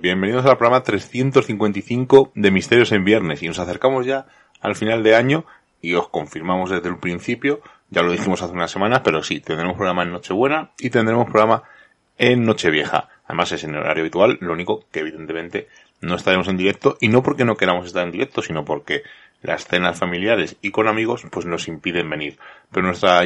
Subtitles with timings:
[0.00, 4.26] Bienvenidos al programa 355 de Misterios en Viernes y nos acercamos ya
[4.62, 5.44] al final de año
[5.82, 7.60] y os confirmamos desde el principio,
[7.90, 11.64] ya lo dijimos hace unas semanas, pero sí, tendremos programa en Nochebuena y tendremos programa
[12.16, 13.10] en Nochevieja.
[13.26, 15.68] Además es en el horario habitual, lo único que evidentemente
[16.00, 19.02] no estaremos en directo y no porque no queramos estar en directo, sino porque
[19.42, 22.38] las cenas familiares y con amigos pues nos impiden venir.
[22.72, 23.22] Pero nuestra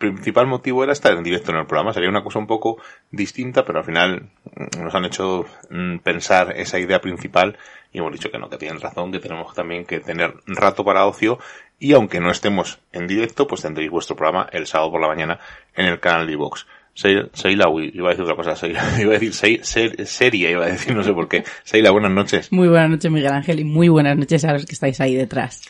[0.00, 1.92] principal motivo era estar en directo en el programa.
[1.92, 2.78] Sería una cosa un poco
[3.12, 7.56] distinta, pero al final mm, nos han hecho mm, pensar esa idea principal
[7.92, 11.06] y hemos dicho que no, que tienen razón, que tenemos también que tener rato para
[11.06, 11.38] ocio
[11.78, 15.38] y aunque no estemos en directo, pues tendréis vuestro programa el sábado por la mañana
[15.76, 16.66] en el canal de Vox.
[16.92, 20.68] Seila, iba a decir otra cosa, Seila, iba a decir sei- ser- serie, iba a
[20.68, 21.44] decir, no sé por qué.
[21.62, 22.52] Seila, buenas noches.
[22.52, 25.62] Muy buenas noches, Miguel Ángel, y muy buenas noches a los que estáis ahí detrás.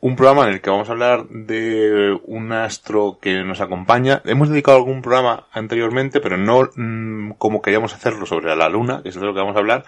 [0.00, 4.22] Un programa en el que vamos a hablar de un astro que nos acompaña.
[4.24, 9.08] Hemos dedicado algún programa anteriormente, pero no mm, como queríamos hacerlo sobre la luna, que
[9.08, 9.84] es de lo que vamos a hablar.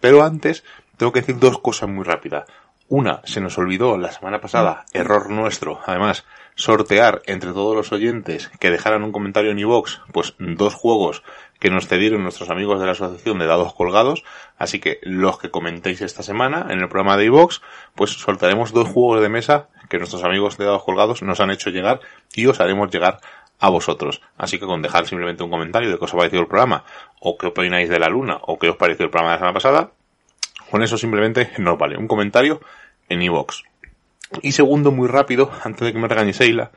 [0.00, 0.64] Pero antes,
[0.96, 2.48] tengo que decir dos cosas muy rápidas.
[2.88, 8.50] Una, se nos olvidó la semana pasada, error nuestro, además, sortear entre todos los oyentes
[8.60, 11.22] que dejaran un comentario en iVox, pues dos juegos
[11.64, 14.22] que nos cedieron nuestros amigos de la Asociación de Dados Colgados.
[14.58, 17.62] Así que los que comentéis esta semana en el programa de iVox,
[17.94, 21.70] pues soltaremos dos juegos de mesa que nuestros amigos de Dados Colgados nos han hecho
[21.70, 22.00] llegar
[22.34, 23.18] y os haremos llegar
[23.60, 24.20] a vosotros.
[24.36, 26.84] Así que con dejar simplemente un comentario de qué os ha parecido el programa,
[27.18, 29.54] o qué opináis de la luna, o qué os pareció el programa de la semana
[29.54, 29.90] pasada,
[30.70, 31.96] con eso simplemente nos vale.
[31.96, 32.60] Un comentario
[33.08, 33.62] en iVox.
[34.42, 36.72] Y segundo, muy rápido, antes de que me regañe Seila,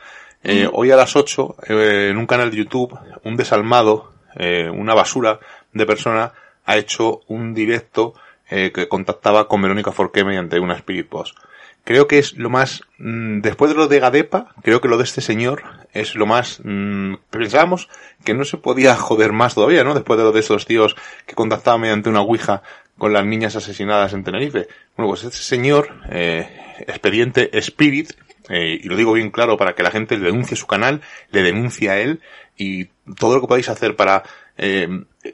[0.45, 4.93] eh, hoy a las 8, eh, en un canal de YouTube, un desalmado, eh, una
[4.93, 5.39] basura
[5.73, 6.33] de persona,
[6.65, 8.13] ha hecho un directo
[8.49, 11.33] eh, que contactaba con Verónica Forqué mediante una Spirit Box.
[11.83, 15.05] Creo que es lo más, mm, después de lo de Gadepa, creo que lo de
[15.05, 15.63] este señor
[15.93, 17.87] es lo más, mm, pensábamos
[18.25, 19.93] que no se podía joder más todavía, ¿no?
[19.93, 22.61] Después de lo de estos tíos que contactaban mediante una ouija
[22.97, 24.67] con las niñas asesinadas en Tenerife.
[24.97, 26.49] Bueno, pues este señor, eh,
[26.87, 28.11] expediente Spirit,
[28.49, 31.01] eh, y lo digo bien claro para que la gente le denuncie su canal,
[31.31, 32.21] le denuncie a él,
[32.57, 32.85] y
[33.19, 34.23] todo lo que podáis hacer para
[34.57, 34.87] eh,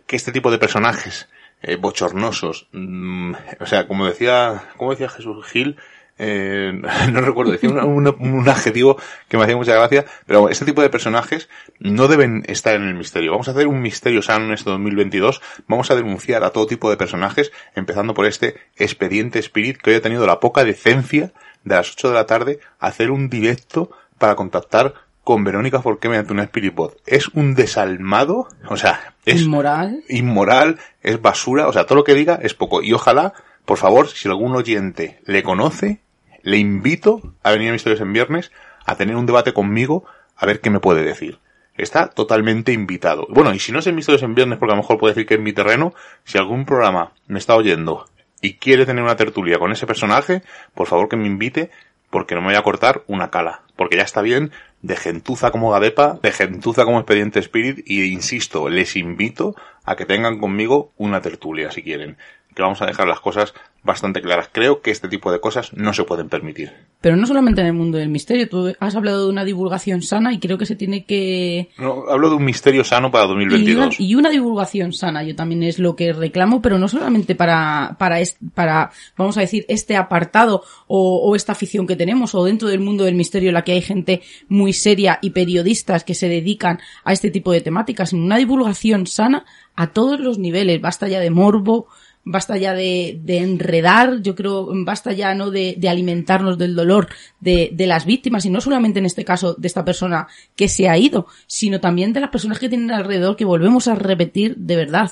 [0.06, 1.30] que este tipo de personajes
[1.62, 5.78] eh, bochornosos, mm, o sea, como decía, como decía Jesús Gil,
[6.20, 6.74] eh,
[7.12, 8.98] no recuerdo, decía una- una- un adjetivo
[9.30, 11.50] que me hacía mucha gracia, pero este tipo de personajes
[11.80, 13.32] no deben estar en el misterio.
[13.32, 16.90] Vamos a hacer un misterio sano en este 2022, vamos a denunciar a todo tipo
[16.90, 21.32] de personajes, empezando por este expediente Spirit que hoy ha tenido la poca decencia
[21.64, 24.94] de las 8 de la tarde hacer un directo para contactar
[25.24, 26.98] con Verónica Forqué mediante una Spirit Bot.
[27.06, 30.04] Es un desalmado, o sea, es Inmoral.
[30.10, 32.82] inmoral, es basura, o sea, todo lo que diga es poco.
[32.82, 33.34] Y ojalá,
[33.66, 36.02] por favor, si algún oyente le conoce,
[36.42, 38.52] le invito a venir a Misterios en Viernes
[38.86, 40.04] a tener un debate conmigo
[40.36, 41.40] a ver qué me puede decir.
[41.76, 43.26] Está totalmente invitado.
[43.30, 45.26] Bueno, y si no es en Misterios en Viernes, porque a lo mejor puede decir
[45.26, 45.94] que es mi terreno,
[46.26, 48.06] si algún programa me está oyendo
[48.42, 50.44] y quiere tener una tertulia con ese personaje,
[50.76, 51.72] por favor que me invite,
[52.10, 53.62] porque no me voy a cortar una cala.
[53.76, 54.52] Porque ya está bien
[54.84, 60.06] de gentuza como Gadepa, de gentuza como Expediente Spirit, y insisto, les invito a que
[60.06, 62.18] tengan conmigo una tertulia si quieren.
[62.56, 63.54] Que vamos a dejar las cosas
[63.84, 64.50] bastante claras.
[64.52, 66.72] Creo que este tipo de cosas no se pueden permitir.
[67.02, 68.48] Pero no solamente en el mundo del misterio.
[68.48, 71.70] Tú has hablado de una divulgación sana y creo que se tiene que...
[71.78, 74.00] No, hablo de un misterio sano para Y una, 2022.
[74.00, 78.22] y una divulgación sana, yo también es lo que reclamo, pero no solamente para, para,
[78.22, 82.70] es- para vamos a decir, este apartado o, o esta afición que tenemos, o dentro
[82.70, 86.30] del mundo del misterio en la que hay gente muy seria y periodistas que se
[86.30, 89.46] dedican a este tipo de temáticas, sino una divulgación sana
[89.76, 90.80] a todos los niveles.
[90.80, 91.88] Basta ya de morbo,
[92.26, 97.10] basta ya de, de enredar, yo creo, basta ya no de, de alimentarnos del dolor
[97.40, 100.90] de, de las víctimas, y no solamente en este caso de esta persona que se
[100.90, 104.76] ha ido, sino también de las personas que tienen alrededor, que volvemos a repetir de
[104.76, 105.12] verdad,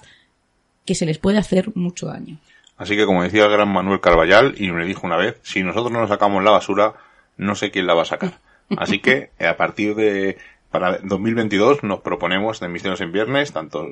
[0.85, 2.37] que se les puede hacer mucho daño.
[2.77, 5.91] Así que como decía el gran Manuel Carballal, y me dijo una vez, si nosotros
[5.91, 6.93] no nos sacamos la basura,
[7.37, 8.39] no sé quién la va a sacar.
[8.77, 10.37] Así que a partir de
[10.71, 13.87] para 2022 nos proponemos de Misterios en Viernes, tanto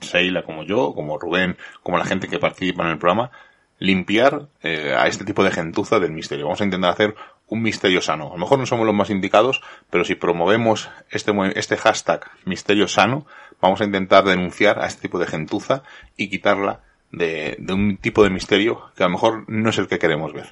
[0.00, 3.30] Seila como yo, como Rubén, como la gente que participa en el programa,
[3.78, 6.46] limpiar eh, a este tipo de gentuza del misterio.
[6.46, 7.14] Vamos a intentar hacer
[7.48, 8.28] un misterio sano.
[8.28, 12.88] A lo mejor no somos los más indicados, pero si promovemos este, este hashtag misterio
[12.88, 13.26] sano,
[13.60, 15.82] vamos a intentar denunciar a este tipo de gentuza
[16.16, 16.80] y quitarla
[17.12, 20.32] de, de un tipo de misterio que a lo mejor no es el que queremos
[20.32, 20.48] ver.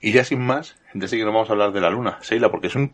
[0.00, 2.50] Y ya sin más, ya sí que nos vamos a hablar de la luna, Seila,
[2.50, 2.92] porque es un-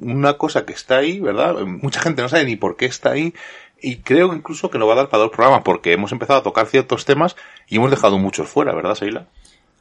[0.00, 1.56] una cosa que está ahí, ¿verdad?
[1.64, 3.34] Mucha gente no sabe ni por qué está ahí
[3.82, 6.42] y creo incluso que lo va a dar para dos programas porque hemos empezado a
[6.44, 7.36] tocar ciertos temas
[7.68, 9.26] y hemos dejado muchos fuera, ¿verdad, Seila?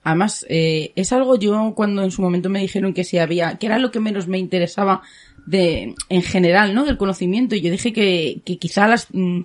[0.03, 3.65] Además, eh, es algo yo cuando en su momento me dijeron que si había, que
[3.65, 5.01] era lo que menos me interesaba
[5.45, 6.85] de, en general, ¿no?
[6.85, 7.55] Del conocimiento.
[7.55, 9.41] Y yo dije que, que quizá las, mm,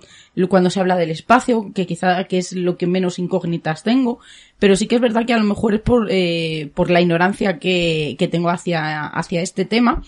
[0.49, 4.19] cuando se habla del espacio, que quizá que es lo que menos incógnitas tengo,
[4.59, 7.59] pero sí que es verdad que a lo mejor es por, eh, por la ignorancia
[7.59, 10.01] que, que tengo hacia, hacia este tema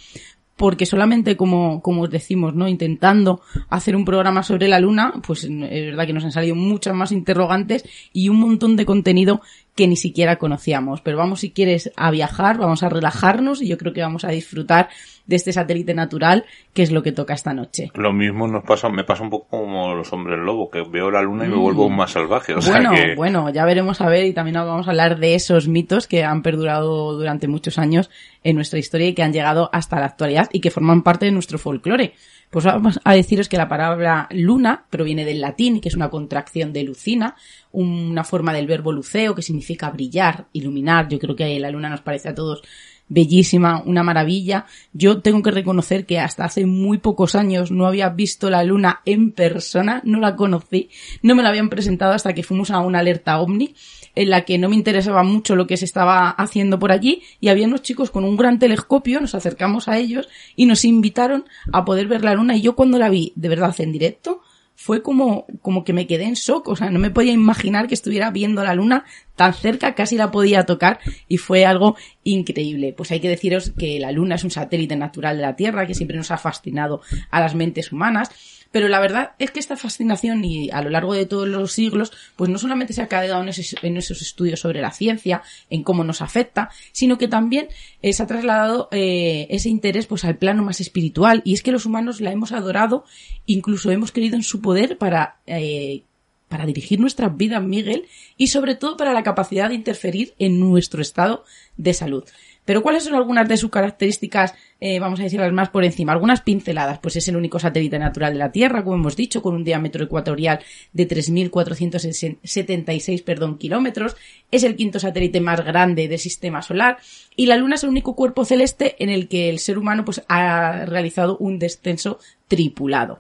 [0.56, 2.68] porque solamente como, como os decimos, ¿no?
[2.68, 6.94] Intentando hacer un programa sobre la luna, pues es verdad que nos han salido muchas
[6.94, 9.42] más interrogantes y un montón de contenido
[9.76, 11.02] que ni siquiera conocíamos.
[11.02, 14.30] Pero vamos, si quieres, a viajar, vamos a relajarnos y yo creo que vamos a
[14.30, 14.90] disfrutar
[15.26, 17.92] de este satélite natural, que es lo que toca esta noche.
[17.96, 21.22] Lo mismo nos pasa, me pasa un poco como los hombres lobo, que veo la
[21.22, 22.54] luna y me vuelvo más salvaje.
[22.54, 25.36] O sea bueno, que bueno, ya veremos a ver y también vamos a hablar de
[25.36, 28.10] esos mitos que han perdurado durante muchos años
[28.44, 31.32] en nuestra historia y que han llegado hasta la actualidad y que forman parte de
[31.32, 32.14] nuestro folclore.
[32.54, 36.72] Pues vamos a deciros que la palabra luna proviene del latín, que es una contracción
[36.72, 37.36] de lucina,
[37.72, 41.10] una forma del verbo luceo, que significa brillar, iluminar.
[41.10, 42.62] Yo creo que la luna nos parece a todos
[43.08, 44.68] bellísima, una maravilla.
[44.94, 49.02] Yo tengo que reconocer que hasta hace muy pocos años no había visto la luna
[49.04, 50.92] en persona, no la conocí,
[51.24, 53.74] no me la habían presentado hasta que fuimos a una alerta ovni
[54.16, 57.50] en la que no me interesaba mucho lo que se estaba haciendo por allí y
[57.50, 61.86] había unos chicos con un gran telescopio, nos acercamos a ellos y nos invitaron a
[61.86, 64.42] poder ver la luna y yo cuando la vi de verdad en directo
[64.76, 67.94] fue como, como que me quedé en shock, o sea, no me podía imaginar que
[67.94, 69.06] estuviera viendo la luna
[69.36, 72.94] tan cerca, casi la podía tocar y fue algo increíble.
[72.94, 75.94] Pues hay que deciros que la luna es un satélite natural de la Tierra que
[75.94, 78.32] siempre nos ha fascinado a las mentes humanas,
[78.74, 82.12] pero la verdad es que esta fascinación y a lo largo de todos los siglos,
[82.36, 86.24] pues no solamente se ha quedado en esos, estudios sobre la ciencia, en cómo nos
[86.24, 87.68] afecta, sino que también
[88.02, 91.72] eh, se ha trasladado eh, ese interés pues al plano más espiritual y es que
[91.72, 93.06] los humanos la hemos adorado,
[93.46, 96.02] incluso hemos creído en su poder para eh,
[96.48, 98.06] para dirigir nuestras vidas, Miguel,
[98.38, 101.46] y sobre todo para la capacidad de interferir en nuestro estado
[101.78, 102.26] de salud.
[102.66, 106.14] Pero ¿cuáles son algunas de sus características, eh, vamos a decirlas más por encima?
[106.14, 109.56] Algunas pinceladas, pues es el único satélite natural de la Tierra, como hemos dicho, con
[109.56, 110.60] un diámetro ecuatorial
[110.94, 114.16] de 3.476 perdón, kilómetros,
[114.52, 116.98] es el quinto satélite más grande del sistema solar
[117.36, 120.24] y la Luna es el único cuerpo celeste en el que el ser humano pues,
[120.28, 123.20] ha realizado un descenso tripulado.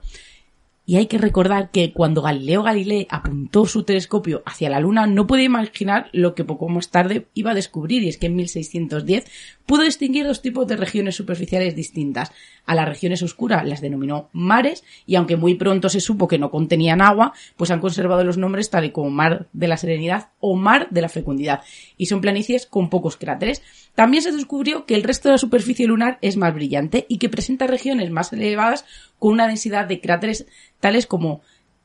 [0.85, 5.27] Y hay que recordar que cuando Galileo Galilei apuntó su telescopio hacia la Luna, no
[5.27, 9.25] puede imaginar lo que poco más tarde iba a descubrir, y es que en 1610
[9.65, 12.33] pudo distinguir dos tipos de regiones superficiales distintas.
[12.65, 16.51] A las regiones oscuras las denominó mares, y aunque muy pronto se supo que no
[16.51, 20.57] contenían agua, pues han conservado los nombres tal y como Mar de la Serenidad o
[20.57, 21.61] Mar de la Fecundidad,
[21.97, 23.61] y son planicies con pocos cráteres.
[23.95, 27.29] También se descubrió que el resto de la superficie lunar es más brillante y que
[27.29, 28.85] presenta regiones más elevadas
[29.19, 30.47] con una densidad de cráteres
[30.79, 31.41] tales como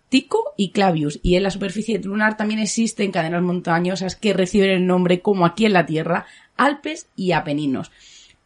[0.08, 4.86] Tycho y Clavius, y en la superficie lunar también existen cadenas montañosas que reciben el
[4.86, 6.24] nombre, como aquí en la Tierra,
[6.56, 7.90] Alpes y Apeninos.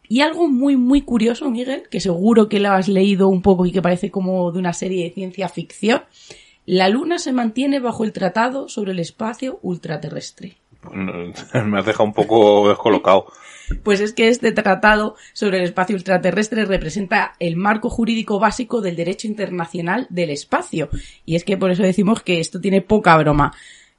[0.09, 3.71] Y algo muy, muy curioso, Miguel, que seguro que lo has leído un poco y
[3.71, 6.02] que parece como de una serie de ciencia ficción,
[6.66, 10.57] la Luna se mantiene bajo el Tratado sobre el Espacio Ultraterrestre.
[10.93, 13.27] Me has dejado un poco descolocado.
[13.83, 18.97] Pues es que este tratado sobre el espacio ultraterrestre representa el marco jurídico básico del
[18.97, 20.89] derecho internacional del espacio.
[21.25, 23.53] Y es que por eso decimos que esto tiene poca broma.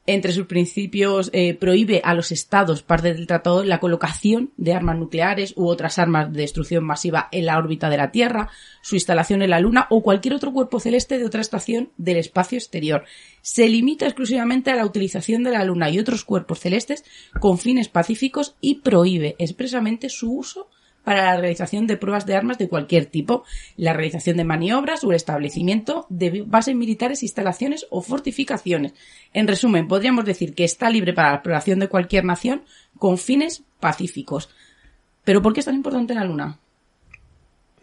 [0.06, 4.98] Entre sus principios eh, prohíbe a los estados, parte del tratado, la colocación de armas
[4.98, 8.50] nucleares u otras armas de destrucción masiva en la órbita de la Tierra,
[8.82, 12.58] su instalación en la Luna o cualquier otro cuerpo celeste de otra estación del espacio
[12.58, 13.06] exterior.
[13.42, 17.06] Se limita exclusivamente a la utilización de la Luna y otros cuerpos celestes
[17.40, 20.68] con fines pacíficos y prohíbe expresamente su uso
[21.04, 23.44] para la realización de pruebas de armas de cualquier tipo,
[23.76, 28.94] la realización de maniobras o el establecimiento de bases militares, instalaciones o fortificaciones.
[29.34, 32.64] En resumen, podríamos decir que está libre para la exploración de cualquier nación
[32.98, 34.50] con fines pacíficos.
[35.24, 36.60] ¿Pero por qué es tan importante la Luna?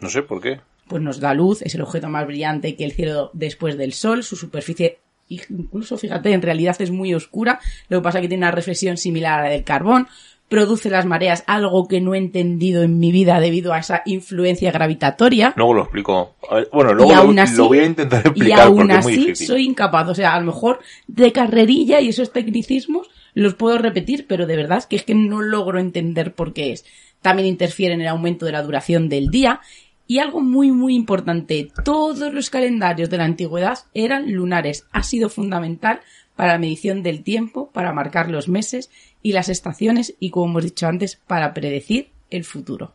[0.00, 0.60] No sé por qué.
[0.88, 4.24] Pues nos da luz, es el objeto más brillante que el cielo después del Sol,
[4.24, 4.98] su superficie
[5.30, 8.96] incluso, fíjate, en realidad es muy oscura, lo que pasa es que tiene una reflexión
[8.96, 10.08] similar a la del carbón,
[10.50, 14.72] produce las mareas, algo que no he entendido en mi vida debido a esa influencia
[14.72, 15.54] gravitatoria.
[15.56, 16.34] Luego lo explico.
[16.50, 19.12] Ver, bueno, luego y lo, así, voy a intentar y explicar aún porque es muy
[19.12, 19.46] así difícil.
[19.46, 20.08] soy incapaz.
[20.08, 24.56] O sea, a lo mejor de carrerilla y esos tecnicismos los puedo repetir, pero de
[24.56, 26.84] verdad es que es que no logro entender por qué es.
[27.22, 29.60] También interfiere en el aumento de la duración del día.
[30.08, 34.84] Y algo muy, muy importante, todos los calendarios de la antigüedad eran lunares.
[34.90, 36.00] Ha sido fundamental
[36.34, 38.90] para la medición del tiempo, para marcar los meses
[39.22, 42.92] y las estaciones y, como hemos dicho antes, para predecir el futuro.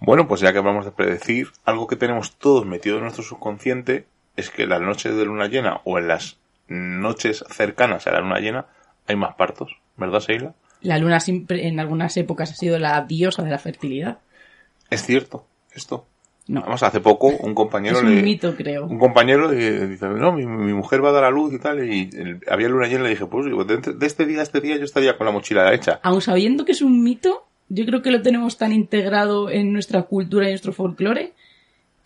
[0.00, 4.06] Bueno, pues ya que hablamos de predecir, algo que tenemos todos metido en nuestro subconsciente
[4.36, 6.38] es que las noches de luna llena o en las
[6.68, 8.66] noches cercanas a la luna llena
[9.06, 10.54] hay más partos, ¿verdad, Seila?
[10.80, 14.18] La luna siempre, en algunas épocas ha sido la diosa de la fertilidad.
[14.90, 16.06] Es cierto, esto.
[16.48, 18.22] No, Además, hace poco un compañero es un le...
[18.22, 18.86] mito, creo.
[18.86, 21.86] Un compañero le dice, no, mi, mi mujer va a dar a luz y tal,
[21.86, 24.42] y el- había luna llena y le dije, pues digo, de, de este día a
[24.44, 26.00] este día yo estaría con la mochila hecha.
[26.02, 30.02] Aun sabiendo que es un mito, yo creo que lo tenemos tan integrado en nuestra
[30.04, 31.32] cultura y nuestro folclore,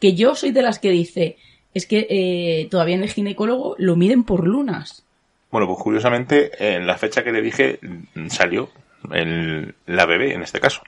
[0.01, 1.37] que yo soy de las que dice,
[1.73, 5.05] es que eh, todavía en el ginecólogo lo miden por lunas.
[5.53, 7.79] Bueno, pues curiosamente, en la fecha que le dije,
[8.17, 8.71] mm, salió
[9.13, 10.83] el- la bebé, en este caso.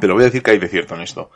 [0.00, 1.30] Te lo voy a decir que hay de cierto en esto.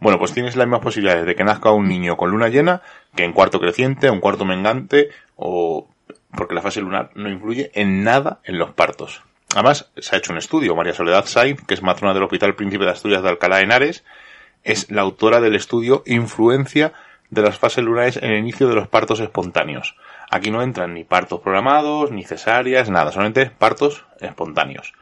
[0.00, 2.80] Bueno, pues tienes las mismas posibilidades de que nazca un niño con luna llena
[3.14, 5.88] que en cuarto creciente, un cuarto mengante, o
[6.36, 9.22] porque la fase lunar no influye en nada en los partos.
[9.54, 10.76] Además, se ha hecho un estudio.
[10.76, 14.04] María Soledad Sainz, que es matrona del Hospital Príncipe de Asturias de Alcalá de Henares,
[14.62, 16.92] es la autora del estudio Influencia
[17.30, 19.96] de las fases lunares en el inicio de los partos espontáneos.
[20.30, 24.92] Aquí no entran ni partos programados, ni cesáreas, nada, solamente partos espontáneos.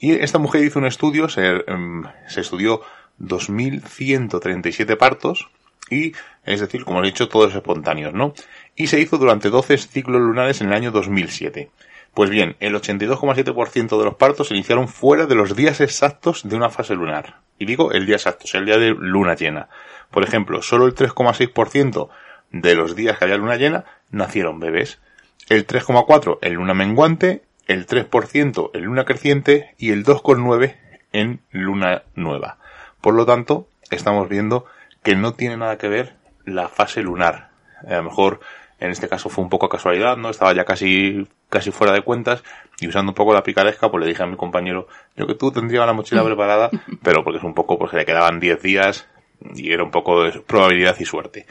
[0.00, 2.82] Y esta mujer hizo un estudio, se, em, se estudió
[3.20, 5.48] 2.137 partos,
[5.90, 6.12] y,
[6.44, 8.34] es decir, como he dicho, todos espontáneos, ¿no?
[8.76, 11.70] Y se hizo durante 12 ciclos lunares en el año 2007.
[12.14, 16.56] Pues bien, el 82,7% de los partos se iniciaron fuera de los días exactos de
[16.56, 17.40] una fase lunar.
[17.58, 19.68] Y digo el día exacto, o sea, el día de luna llena.
[20.10, 22.08] Por ejemplo, solo el 3,6%
[22.50, 25.00] de los días que había luna llena nacieron bebés.
[25.48, 30.76] El 3,4% en luna menguante, el 3% en luna creciente y el 2,9%
[31.12, 32.58] en luna nueva.
[33.00, 34.64] Por lo tanto, estamos viendo
[35.02, 36.14] que no tiene nada que ver
[36.44, 37.50] la fase lunar.
[37.86, 38.40] A lo mejor
[38.80, 40.30] en este caso fue un poco casualidad, ¿no?
[40.30, 42.44] Estaba ya casi, casi fuera de cuentas
[42.80, 44.86] y usando un poco la picaresca, pues le dije a mi compañero,
[45.16, 46.70] yo que tú tendrías la mochila preparada,
[47.02, 49.08] pero porque es un poco, porque le quedaban 10 días
[49.54, 51.46] y era un poco de probabilidad y suerte.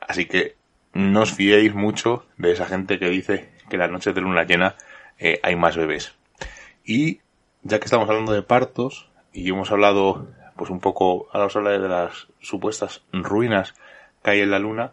[0.00, 0.56] Así que
[0.92, 4.74] no os fiéis mucho de esa gente que dice que las noches de luna llena
[5.18, 6.14] eh, hay más bebés.
[6.84, 7.20] Y
[7.62, 11.78] ya que estamos hablando de partos y hemos hablado pues un poco, ahora os hablaré
[11.78, 13.74] de las supuestas ruinas
[14.22, 14.92] que hay en la luna,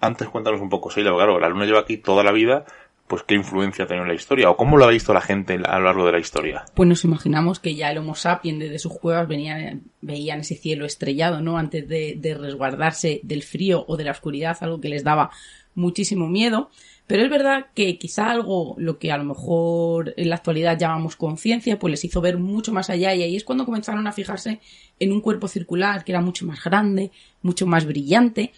[0.00, 2.64] antes cuéntanos un poco, Sheila, claro, la luna lleva aquí toda la vida,
[3.08, 5.58] pues qué influencia ha tenido en la historia o cómo lo ha visto la gente
[5.64, 6.64] a lo largo de la historia.
[6.74, 10.84] Pues nos imaginamos que ya el Homo sapiens desde sus cuevas venían, veían ese cielo
[10.84, 11.58] estrellado, ¿no?
[11.58, 15.30] Antes de, de resguardarse del frío o de la oscuridad, algo que les daba
[15.74, 16.70] muchísimo miedo.
[17.08, 21.16] Pero es verdad que quizá algo, lo que a lo mejor en la actualidad llamamos
[21.16, 24.60] conciencia, pues les hizo ver mucho más allá y ahí es cuando comenzaron a fijarse
[25.00, 27.10] en un cuerpo circular que era mucho más grande,
[27.42, 28.52] mucho más brillante.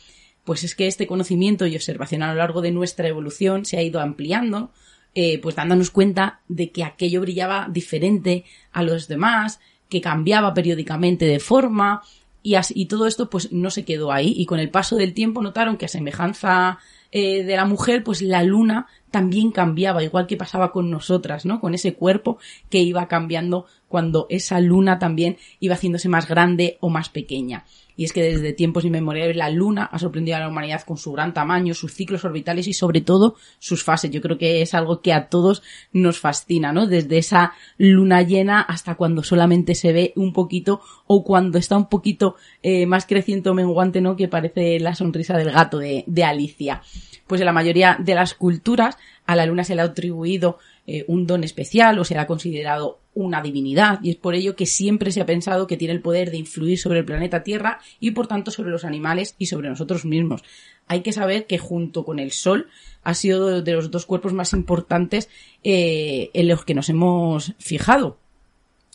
[0.45, 3.83] Pues es que este conocimiento y observación a lo largo de nuestra evolución se ha
[3.83, 4.73] ido ampliando,
[5.15, 11.25] eh, pues dándonos cuenta de que aquello brillaba diferente a los demás, que cambiaba periódicamente
[11.25, 12.03] de forma,
[12.43, 15.15] y, así- y todo esto pues no se quedó ahí y con el paso del
[15.15, 16.79] tiempo notaron que a semejanza
[17.13, 21.61] eh, de la mujer pues la luna también cambiaba igual que pasaba con nosotras no
[21.61, 22.39] con ese cuerpo
[22.69, 27.65] que iba cambiando cuando esa luna también iba haciéndose más grande o más pequeña
[28.01, 31.13] y es que desde tiempos inmemoriales la luna ha sorprendido a la humanidad con su
[31.13, 34.11] gran tamaño, sus ciclos orbitales y sobre todo sus fases.
[34.11, 36.87] Yo creo que es algo que a todos nos fascina, ¿no?
[36.87, 41.91] Desde esa luna llena hasta cuando solamente se ve un poquito o cuando está un
[41.91, 44.17] poquito eh, más creciente o menguante, ¿no?
[44.17, 46.81] Que parece la sonrisa del gato de, de Alicia.
[47.27, 50.59] Pues en la mayoría de las culturas a la luna se le ha atribuido
[50.93, 54.57] eh, un don especial o se le ha considerado una divinidad y es por ello
[54.57, 57.79] que siempre se ha pensado que tiene el poder de influir sobre el planeta Tierra
[58.01, 60.43] y por tanto sobre los animales y sobre nosotros mismos.
[60.89, 62.67] Hay que saber que junto con el Sol
[63.05, 65.29] ha sido de los dos cuerpos más importantes
[65.63, 68.19] eh, en los que nos hemos fijado.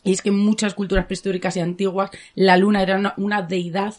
[0.03, 3.95] Y es que en muchas culturas prehistóricas y antiguas la luna era una, una deidad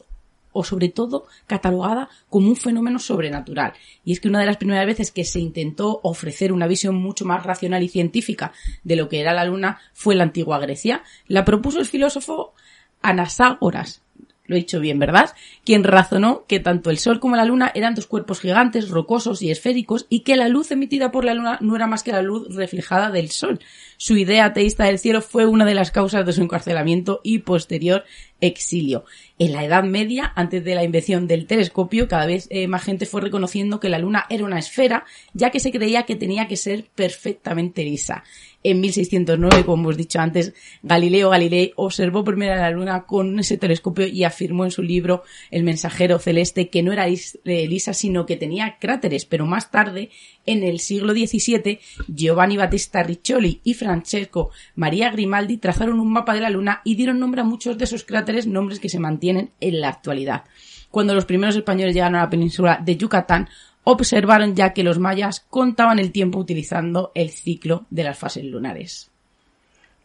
[0.57, 3.75] o sobre todo catalogada como un fenómeno sobrenatural.
[4.05, 7.25] Y es que una de las primeras veces que se intentó ofrecer una visión mucho
[7.25, 8.53] más racional y científica
[8.85, 11.03] de lo que era la luna fue la antigua Grecia.
[11.29, 12.55] La propuso el filósofo
[13.03, 14.03] Anaságoras.
[14.47, 15.35] Lo he dicho bien, ¿verdad?
[15.65, 19.51] Quien razonó que tanto el Sol como la Luna eran dos cuerpos gigantes, rocosos y
[19.51, 22.55] esféricos, y que la luz emitida por la Luna no era más que la luz
[22.55, 23.59] reflejada del Sol.
[23.99, 28.05] Su idea ateísta del cielo fue una de las causas de su encarcelamiento y posterior
[28.41, 29.05] exilio.
[29.39, 33.07] En la Edad Media, antes de la invención del telescopio, cada vez eh, más gente
[33.07, 36.57] fue reconociendo que la Luna era una esfera, ya que se creía que tenía que
[36.57, 38.25] ser perfectamente lisa.
[38.63, 44.07] En 1609, como hemos dicho antes, Galileo Galilei observó primero la Luna con ese telescopio
[44.07, 48.37] y afirmó en su libro El mensajero celeste que no era eh, lisa, sino que
[48.37, 50.11] tenía cráteres, pero más tarde,
[50.47, 56.41] en el siglo XVII, Giovanni Battista Riccioli y Francesco Maria Grimaldi trazaron un mapa de
[56.41, 59.81] la Luna y dieron nombre a muchos de esos cráteres, nombres que se mantienen en
[59.81, 60.43] la actualidad.
[60.91, 63.49] Cuando los primeros españoles llegaron a la península de Yucatán,
[63.85, 69.09] observaron ya que los mayas contaban el tiempo utilizando el ciclo de las fases lunares.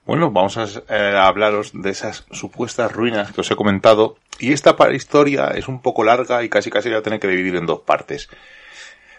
[0.06, 4.17] Bueno, vamos a eh, hablaros de esas supuestas ruinas que os he comentado.
[4.39, 7.56] Y esta historia es un poco larga y casi casi la a tener que dividir
[7.56, 8.30] en dos partes.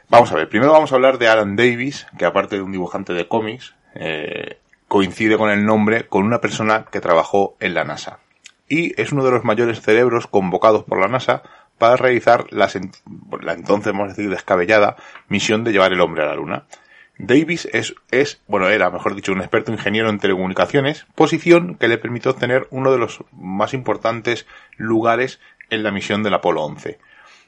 [0.09, 3.13] Vamos a ver, primero vamos a hablar de Alan Davis, que aparte de un dibujante
[3.13, 8.19] de cómics, eh, coincide con el nombre con una persona que trabajó en la NASA.
[8.69, 11.43] Y es uno de los mayores cerebros convocados por la NASA
[11.79, 12.71] para realizar la
[13.53, 14.97] entonces, vamos a decir, descabellada
[15.29, 16.65] misión de llevar el hombre a la Luna.
[17.19, 21.99] Davis es, es, bueno, era, mejor dicho, un experto ingeniero en telecomunicaciones, posición que le
[21.99, 26.99] permitió obtener uno de los más importantes lugares en la misión del Apolo 11.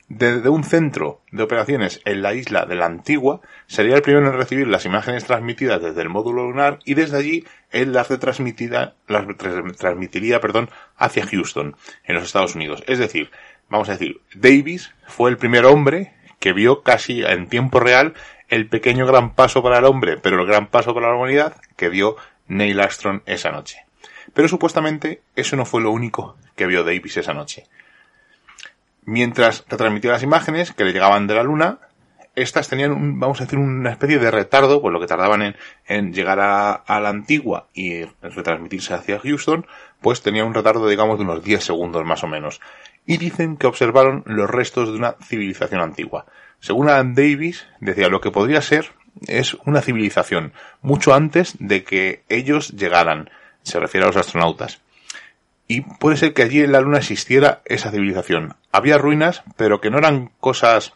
[0.08, 4.36] Desde un centro de operaciones en la isla de la Antigua, sería el primero en
[4.36, 9.24] recibir las imágenes transmitidas desde el módulo lunar y desde allí él las retransmitida, las
[9.78, 12.84] transmitiría, perdón, hacia Houston, en los Estados Unidos.
[12.86, 13.30] Es decir,
[13.70, 18.12] vamos a decir, Davis fue el primer hombre que vio casi en tiempo real
[18.50, 21.88] el pequeño gran paso para el hombre, pero el gran paso para la humanidad que
[21.88, 23.78] dio Neil Armstrong esa noche.
[24.34, 27.64] Pero supuestamente eso no fue lo único que vio Davis esa noche.
[29.06, 31.78] Mientras retransmitía las imágenes que le llegaban de la Luna,
[32.34, 35.54] estas tenían, un, vamos a decir, una especie de retardo, por lo que tardaban
[35.86, 39.66] en, llegar a, la antigua y retransmitirse hacia Houston,
[40.00, 42.60] pues tenía un retardo, digamos, de unos 10 segundos más o menos.
[43.06, 46.26] Y dicen que observaron los restos de una civilización antigua.
[46.60, 48.92] Según Alan Davis, decía lo que podría ser
[49.28, 53.30] es una civilización mucho antes de que ellos llegaran.
[53.62, 54.80] Se refiere a los astronautas.
[55.66, 58.54] Y puede ser que allí en la Luna existiera esa civilización.
[58.70, 60.92] Había ruinas, pero que no eran cosas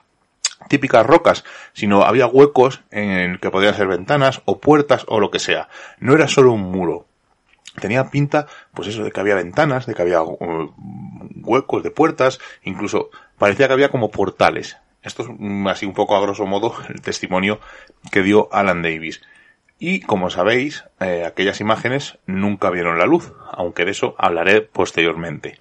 [0.68, 5.38] típicas rocas, sino había huecos en que podían ser ventanas o puertas o lo que
[5.38, 5.68] sea.
[5.98, 7.06] No era solo un muro.
[7.80, 10.74] Tenía pinta, pues eso, de que había ventanas, de que había uh,
[11.36, 14.76] huecos de puertas, incluso parecía que había como portales.
[15.02, 15.28] Esto es
[15.68, 17.60] así un poco a grosso modo el testimonio
[18.10, 19.22] que dio Alan Davis.
[19.78, 25.60] Y como sabéis, eh, aquellas imágenes nunca vieron la luz, aunque de eso hablaré posteriormente.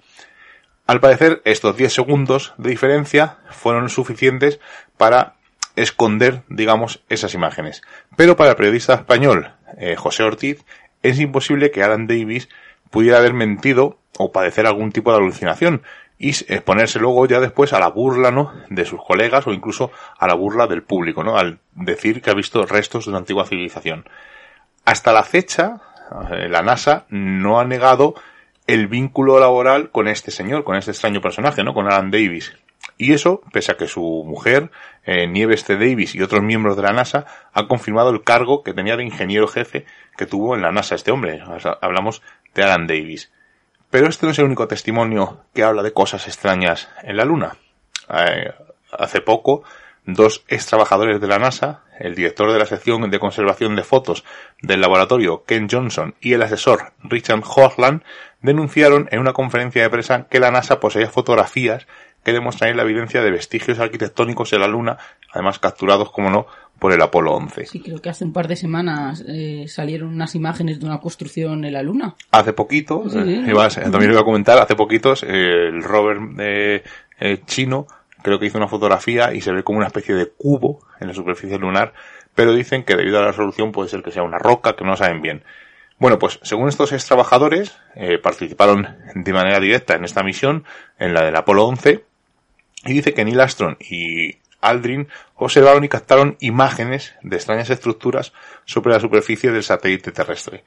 [0.86, 4.58] Al parecer, estos 10 segundos de diferencia fueron suficientes
[4.96, 5.34] para
[5.76, 7.82] esconder, digamos, esas imágenes.
[8.16, 10.64] Pero para el periodista español eh, José Ortiz
[11.02, 12.48] es imposible que Alan Davis
[12.90, 15.82] pudiera haber mentido o padecer algún tipo de alucinación
[16.18, 18.52] y exponerse luego ya después a la burla, ¿no?
[18.68, 21.38] De sus colegas o incluso a la burla del público, ¿no?
[21.38, 24.04] Al decir que ha visto restos de una antigua civilización.
[24.84, 25.80] Hasta la fecha,
[26.30, 28.14] eh, la NASA no ha negado
[28.66, 31.72] el vínculo laboral con este señor, con este extraño personaje, ¿no?
[31.72, 32.52] Con Alan Davis.
[32.96, 34.70] Y eso, pese a que su mujer,
[35.04, 35.76] eh, Nieves T.
[35.76, 39.46] Davis y otros miembros de la NASA han confirmado el cargo que tenía de ingeniero
[39.46, 41.40] jefe que tuvo en la NASA este hombre.
[41.80, 42.22] Hablamos
[42.54, 43.30] de Alan Davis.
[43.90, 47.56] Pero este no es el único testimonio que habla de cosas extrañas en la Luna.
[48.10, 48.52] Eh,
[48.92, 49.64] hace poco,
[50.04, 54.24] dos ex trabajadores de la NASA, el director de la sección de conservación de fotos
[54.62, 58.02] del laboratorio Ken Johnson y el asesor Richard Hoagland,
[58.40, 61.86] denunciaron en una conferencia de prensa que la NASA poseía fotografías
[62.24, 64.98] que demostrarían la evidencia de vestigios arquitectónicos en la Luna,
[65.32, 66.46] además capturados, como no,
[66.78, 67.66] por el Apolo 11.
[67.66, 71.64] Sí, creo que hace un par de semanas eh, salieron unas imágenes de una construcción
[71.64, 72.14] en la Luna.
[72.30, 73.18] Hace poquito, Sí.
[73.18, 75.26] eh, iba- también lo iba a comentar, hace poquitos, eh,
[75.68, 76.82] el rover eh,
[77.20, 77.86] eh, chino
[78.22, 81.14] creo que hizo una fotografía y se ve como una especie de cubo en la
[81.14, 81.92] superficie lunar,
[82.34, 84.96] pero dicen que debido a la resolución puede ser que sea una roca, que no
[84.96, 85.42] saben bien.
[86.00, 88.86] Bueno, pues según estos ex trabajadores, eh, participaron
[89.16, 90.64] de manera directa en esta misión,
[91.00, 92.04] en la del Apolo 11,
[92.84, 98.32] y dice que Neil Armstrong y Aldrin observaron y captaron imágenes de extrañas estructuras
[98.64, 100.64] sobre la superficie del satélite terrestre.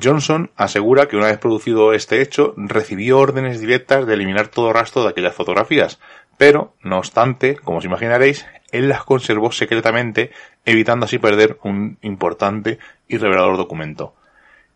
[0.00, 5.02] Johnson asegura que una vez producido este hecho, recibió órdenes directas de eliminar todo rastro
[5.02, 5.98] de aquellas fotografías,
[6.36, 10.32] pero, no obstante, como os imaginaréis, él las conservó secretamente,
[10.64, 14.14] evitando así perder un importante y revelador documento.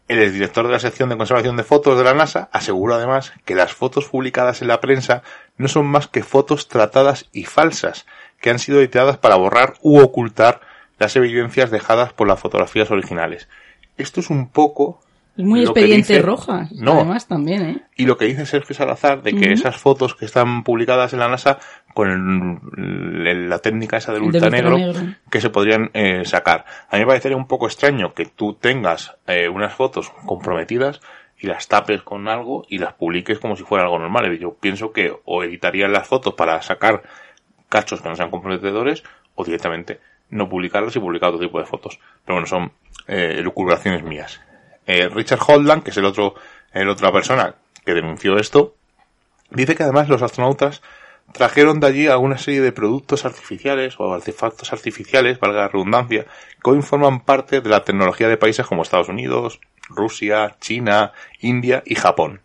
[0.06, 3.54] El exdirector de la sección de conservación de fotos de la NASA aseguró además que
[3.54, 5.22] las fotos publicadas en la prensa
[5.58, 8.06] no son más que fotos tratadas y falsas,
[8.40, 10.60] que han sido editadas para borrar u ocultar
[10.98, 13.48] las evidencias dejadas por las fotografías originales.
[13.96, 15.00] Esto es un poco
[15.36, 16.68] Es muy expediente dice- roja.
[16.72, 16.94] No.
[16.94, 17.82] Además también, ¿eh?
[17.96, 21.28] y lo que dice Sergio Salazar de que esas fotos que están publicadas en la
[21.28, 21.58] NASA
[21.94, 22.08] con
[22.76, 25.14] el- la técnica esa del El del ultranegro ultranegro.
[25.30, 26.64] que se podrían eh, sacar.
[26.90, 31.00] A mí me parecería un poco extraño que tú tengas eh, unas fotos comprometidas
[31.40, 34.36] y las tapes con algo y las publiques como si fuera algo normal.
[34.38, 37.02] Yo pienso que o editarían las fotos para sacar
[37.68, 39.02] cachos que no sean comprometedores
[39.34, 40.00] o directamente
[40.30, 41.98] no publicarlas y publicar otro tipo de fotos.
[42.24, 42.72] Pero bueno, son
[43.06, 44.40] eh, elucubraciones mías.
[44.86, 46.34] Eh, Richard Holdland, que es el otro,
[46.72, 47.54] el otra persona
[47.84, 48.74] que denunció esto,
[49.50, 50.82] dice que además los astronautas
[51.32, 56.26] trajeron de allí alguna serie de productos artificiales o artefactos artificiales, valga la redundancia,
[56.62, 61.82] que hoy forman parte de la tecnología de países como Estados Unidos, Rusia, China, India
[61.84, 62.40] y Japón,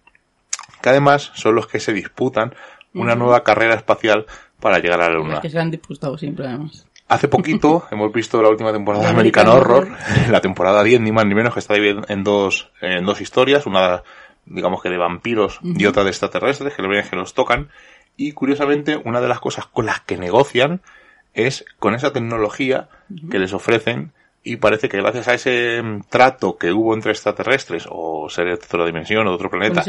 [0.82, 2.56] que además son los que se disputan
[2.94, 4.28] una nueva carrera espacial
[4.64, 5.36] para llegar a la Luna.
[5.36, 6.88] Es que se han disputado siempre, además.
[7.10, 9.90] Hace poquito hemos visto la última temporada de American Horror,
[10.30, 13.66] la temporada 10 ni más ni menos que está dividida en dos, en dos historias,
[13.66, 14.04] una
[14.46, 17.70] digamos que de vampiros y otra de extraterrestres que lo ven que los tocan
[18.18, 20.82] y curiosamente una de las cosas con las que negocian
[21.34, 22.90] es con esa tecnología
[23.32, 24.12] que les ofrecen
[24.44, 28.86] y parece que gracias a ese trato que hubo entre extraterrestres o seres de otra
[28.86, 29.84] dimensión o de otro planeta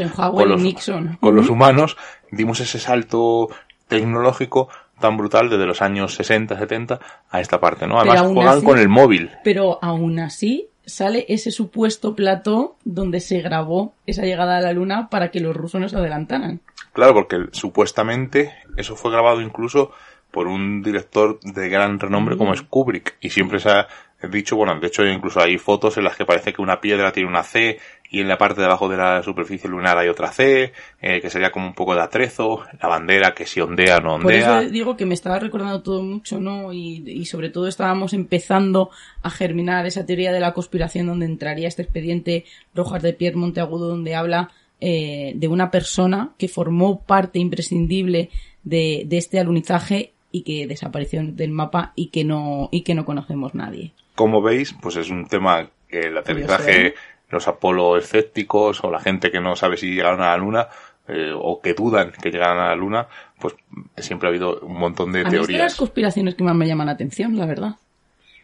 [0.45, 1.17] los, Nixon.
[1.19, 1.97] con los humanos,
[2.31, 3.49] dimos ese salto
[3.87, 4.69] tecnológico
[4.99, 7.99] tan brutal desde los años 60, 70 a esta parte, ¿no?
[7.99, 9.31] Además juegan así- con el móvil.
[9.43, 15.09] Pero aún así sale ese supuesto plató donde se grabó esa llegada a la luna
[15.09, 16.61] para que los rusos nos adelantaran.
[16.93, 19.91] Claro, porque supuestamente eso fue grabado incluso
[20.31, 23.15] por un director de gran renombre como es Kubrick.
[23.21, 23.87] Y siempre se ha
[24.29, 27.29] dicho, bueno, de hecho incluso hay fotos en las que parece que una piedra tiene
[27.29, 27.79] una C
[28.15, 31.29] y en la parte de abajo de la superficie lunar hay otra C, eh, que
[31.29, 34.61] sería como un poco de atrezo, la bandera que si ondea o no Por ondea.
[34.61, 36.71] eso digo que me estaba recordando todo mucho, ¿no?
[36.71, 38.89] Y, y sobre todo estábamos empezando
[39.21, 43.89] a germinar esa teoría de la conspiración donde entraría este expediente Rojas de Pierre Monteagudo
[43.89, 44.49] donde habla
[44.79, 48.29] eh, de una persona que formó parte imprescindible
[48.63, 53.03] de, de este alunizaje y que desapareció del mapa y que no y que no
[53.03, 53.91] conocemos nadie.
[54.15, 56.93] Como veis, pues es un tema que el aterrizaje,
[57.29, 60.67] los Apolo escépticos o la gente que no sabe si llegaron a la Luna
[61.07, 63.07] eh, o que dudan que llegaran a la Luna,
[63.39, 63.53] pues
[63.97, 65.75] siempre ha habido un montón de A mí es de las teorías.
[65.75, 67.75] conspiraciones que más me llaman la atención, la verdad.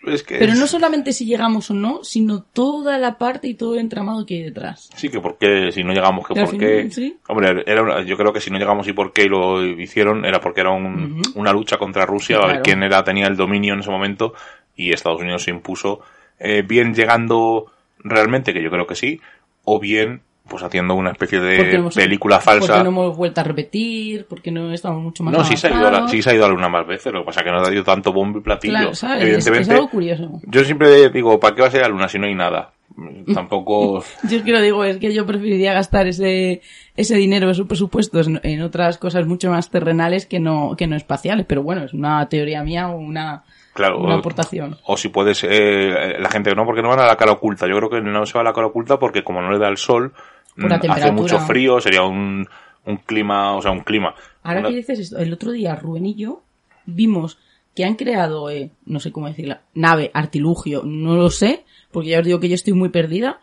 [0.04, 3.54] Es que Pero es- no solamente si llegamos o no, sino toda la parte y
[3.54, 4.90] todo el entramado que hay detrás.
[4.96, 6.90] Sí, que por qué, si no llegamos, que por qué.
[6.90, 7.18] sí.
[7.28, 10.42] Hombre, era una- yo creo que si no llegamos y por qué lo hicieron, era
[10.42, 13.82] porque era un- una lucha contra Rusia, a ver quién era, tenía el dominio en
[13.82, 14.34] ese momento,
[14.76, 16.02] y Estados Unidos se impuso,
[16.40, 17.72] eh, bien llegando
[18.04, 19.20] realmente, que yo creo que sí,
[19.64, 22.84] o bien pues haciendo una especie Porque de hemos- película Porque falsa.
[22.84, 25.80] no hemos vuelto a repetir, porque no estamos mucho más No, sí se, ha ido
[25.80, 26.12] a la, avanzados.
[26.12, 27.58] sí se ha ido a la luna más veces, lo que pasa es que no
[27.60, 28.74] ha dado tanto bombo y platillo.
[28.74, 29.24] Claro, ¿sabes?
[29.38, 30.42] Es, que es algo curioso.
[30.44, 32.74] yo siempre digo, ¿para qué va a ser la luna si no hay nada?
[33.34, 34.04] Tampoco...
[34.30, 36.62] Yo es que lo digo, es que yo preferiría gastar ese,
[36.98, 40.96] ese dinero, esos presupuestos en, en otras cosas mucho más terrenales que no, que no
[40.98, 41.46] espaciales.
[41.48, 44.78] Pero bueno, es una teoría mía o una, Claro, una o- aportación.
[44.86, 47.68] O si puedes, eh, la gente no, porque no van a la cara oculta.
[47.68, 49.70] Yo creo que no se va a la cara oculta porque como no le da
[49.70, 50.14] el sol,
[50.58, 52.48] mm, hace mucho frío, sería un,
[52.86, 54.14] un clima, o sea, un clima.
[54.44, 56.42] Ahora Una- que dices esto, el otro día Rubén y yo
[56.86, 57.38] vimos
[57.76, 62.20] que han creado, eh, no sé cómo decirla, nave, artilugio, no lo sé, porque ya
[62.20, 63.40] os digo que yo estoy muy perdida,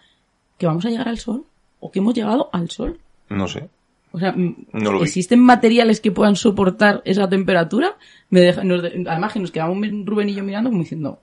[0.58, 1.44] que vamos a llegar al sol,
[1.80, 2.98] o que hemos llegado al sol.
[3.30, 3.68] No sé.
[4.12, 5.04] O sea, No lo vi.
[5.04, 7.96] ¿existen materiales que puedan soportar esa temperatura?
[8.30, 11.20] Me deja- nos de- además que nos quedamos Rubén y yo mirando como diciendo,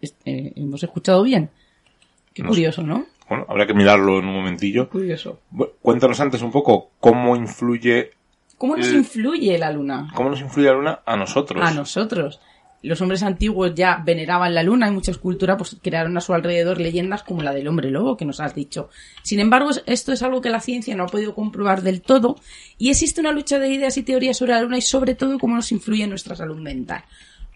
[0.00, 1.50] "Est- eh, ¿hemos escuchado bien?
[2.32, 2.54] Qué No sé.
[2.54, 3.06] curioso, ¿no?
[3.28, 4.88] Bueno, habrá que mirarlo en un momentillo.
[4.88, 5.40] Curioso.
[5.52, 8.12] Bu- Cuéntanos antes un poco cómo influye,
[8.56, 10.08] ¿Cómo nos Eh, influye la luna?
[10.14, 11.62] cómo nos influye la luna a nosotros.
[11.62, 12.40] a nosotros.
[12.84, 16.80] Los hombres antiguos ya veneraban la luna y muchas culturas pues, crearon a su alrededor
[16.80, 18.90] leyendas como la del hombre lobo que nos has dicho.
[19.22, 22.36] Sin embargo, es- esto es algo que la ciencia no ha podido comprobar del todo
[22.78, 25.56] y existe una lucha de ideas y teorías sobre la luna y sobre todo cómo
[25.56, 27.04] nos influye en nuestra salud mental.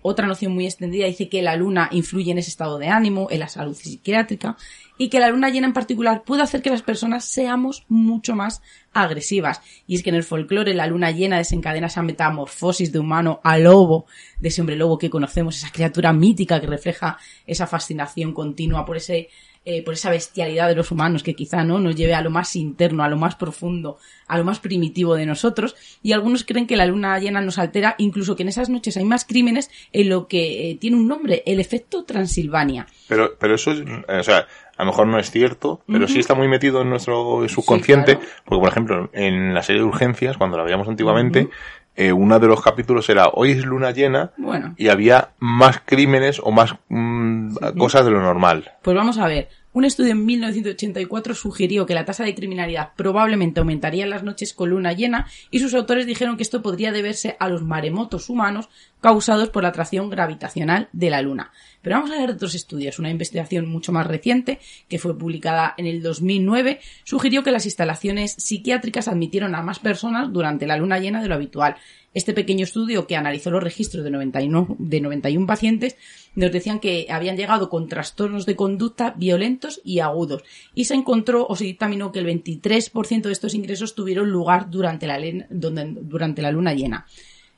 [0.00, 3.40] Otra noción muy extendida dice que la luna influye en ese estado de ánimo, en
[3.40, 4.56] la salud psiquiátrica
[4.98, 8.60] y que la luna llena en particular puede hacer que las personas seamos mucho más
[8.92, 9.62] agresivas.
[9.86, 13.56] Y es que en el folclore la luna llena desencadena esa metamorfosis de humano a
[13.58, 14.06] lobo,
[14.40, 18.96] de ese hombre lobo que conocemos, esa criatura mítica que refleja esa fascinación continua por
[18.96, 19.28] ese
[19.70, 22.56] eh, por esa bestialidad de los humanos que quizá no nos lleve a lo más
[22.56, 25.76] interno, a lo más profundo, a lo más primitivo de nosotros.
[26.02, 29.04] Y algunos creen que la luna llena nos altera, incluso que en esas noches hay
[29.04, 32.86] más crímenes en lo que eh, tiene un nombre, el efecto Transilvania.
[33.08, 34.46] Pero, pero eso es, o sea,
[34.78, 38.32] a lo mejor no es cierto, pero sí está muy metido en nuestro subconsciente, claro.
[38.44, 41.48] porque por ejemplo, en la serie de urgencias, cuando la veíamos antiguamente,
[41.96, 44.74] eh, uno de los capítulos era hoy es luna llena Bueno.
[44.78, 48.70] y había más crímenes o más mm, cosas de lo normal.
[48.82, 49.48] Pues vamos a ver.
[49.78, 54.52] Un estudio en 1984 sugirió que la tasa de criminalidad probablemente aumentaría en las noches
[54.52, 58.68] con luna llena y sus autores dijeron que esto podría deberse a los maremotos humanos
[59.00, 61.52] causados por la atracción gravitacional de la luna.
[61.80, 62.98] Pero vamos a ver otros estudios.
[62.98, 68.32] Una investigación mucho más reciente, que fue publicada en el 2009, sugirió que las instalaciones
[68.32, 71.76] psiquiátricas admitieron a más personas durante la luna llena de lo habitual.
[72.18, 75.96] Este pequeño estudio que analizó los registros de 91, de 91 pacientes
[76.34, 80.42] nos decían que habían llegado con trastornos de conducta violentos y agudos
[80.74, 85.06] y se encontró o se dictaminó que el 23% de estos ingresos tuvieron lugar durante
[85.06, 87.06] la luna llena.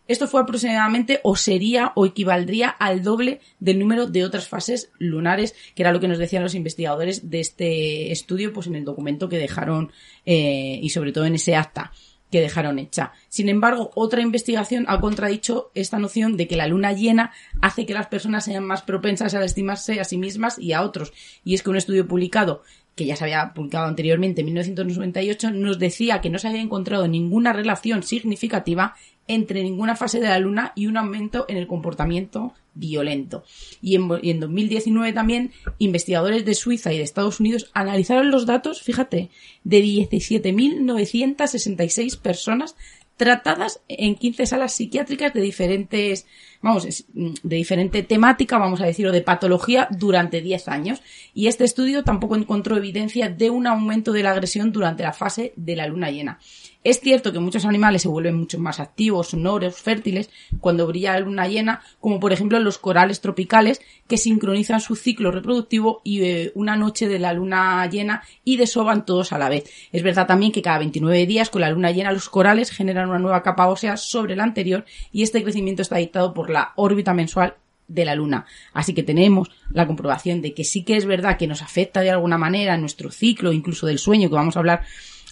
[0.06, 5.54] Esto fue aproximadamente o sería o equivaldría al doble del número de otras fases lunares,
[5.74, 9.30] que era lo que nos decían los investigadores de este estudio, pues en el documento
[9.30, 9.90] que dejaron
[10.26, 11.92] eh, y sobre todo en ese acta
[12.30, 13.12] que dejaron hecha.
[13.28, 17.94] Sin embargo, otra investigación ha contradicho esta noción de que la luna llena hace que
[17.94, 21.12] las personas sean más propensas a estimarse a sí mismas y a otros.
[21.44, 22.62] Y es que un estudio publicado,
[22.94, 27.08] que ya se había publicado anteriormente en 1998, nos decía que no se había encontrado
[27.08, 28.94] ninguna relación significativa
[29.26, 33.44] entre ninguna fase de la luna y un aumento en el comportamiento violento.
[33.80, 38.46] Y en, y en 2019 también investigadores de Suiza y de Estados Unidos analizaron los
[38.46, 39.30] datos, fíjate,
[39.62, 42.74] de 17.966 personas
[43.16, 46.26] tratadas en 15 salas psiquiátricas de diferentes,
[46.62, 51.02] vamos, es- de diferente temática, vamos a decir, o de patología durante 10 años.
[51.34, 55.52] Y este estudio tampoco encontró evidencia de un aumento de la agresión durante la fase
[55.56, 56.38] de la luna llena.
[56.82, 61.20] Es cierto que muchos animales se vuelven mucho más activos, sonoros, fértiles cuando brilla la
[61.20, 66.52] luna llena, como por ejemplo los corales tropicales que sincronizan su ciclo reproductivo y eh,
[66.54, 69.70] una noche de la luna llena y desovan todos a la vez.
[69.92, 73.18] Es verdad también que cada 29 días con la luna llena los corales generan una
[73.18, 77.54] nueva capa ósea sobre la anterior y este crecimiento está dictado por la órbita mensual
[77.88, 78.46] de la luna.
[78.72, 82.10] Así que tenemos la comprobación de que sí que es verdad que nos afecta de
[82.10, 84.82] alguna manera nuestro ciclo, incluso del sueño, que vamos a hablar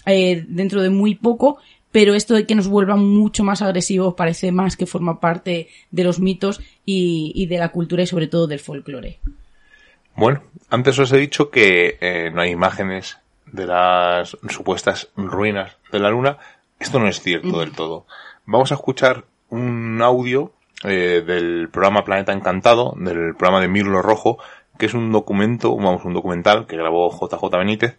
[0.05, 1.59] eh, dentro de muy poco,
[1.91, 6.03] pero esto de que nos vuelvan mucho más agresivos parece más que forma parte de
[6.03, 9.19] los mitos y, y de la cultura y sobre todo del folclore.
[10.15, 15.99] Bueno, antes os he dicho que eh, no hay imágenes de las supuestas ruinas de
[15.99, 16.37] la luna.
[16.79, 18.05] Esto no es cierto del todo.
[18.45, 24.37] Vamos a escuchar un audio eh, del programa Planeta Encantado, del programa de Mirlo Rojo,
[24.77, 27.97] que es un documento, vamos, un documental que grabó JJ Benítez,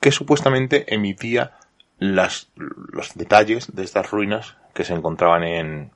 [0.00, 1.52] que supuestamente emitía
[1.98, 5.90] las, los detalles de estas ruinas que se encontraban en,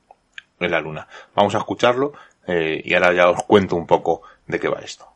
[0.60, 1.08] en la luna.
[1.34, 2.12] Vamos a escucharlo
[2.46, 5.06] eh, y ahora ya os cuento un poco de qué va esto.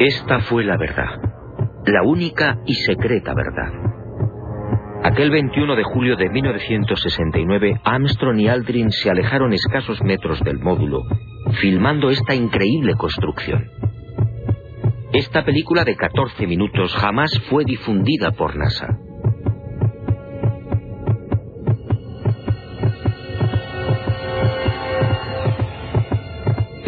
[0.00, 1.20] Esta fue la verdad,
[1.84, 3.70] la única y secreta verdad.
[5.04, 11.02] Aquel 21 de julio de 1969, Armstrong y Aldrin se alejaron escasos metros del módulo,
[11.60, 13.68] filmando esta increíble construcción.
[15.12, 18.99] Esta película de 14 minutos jamás fue difundida por NASA.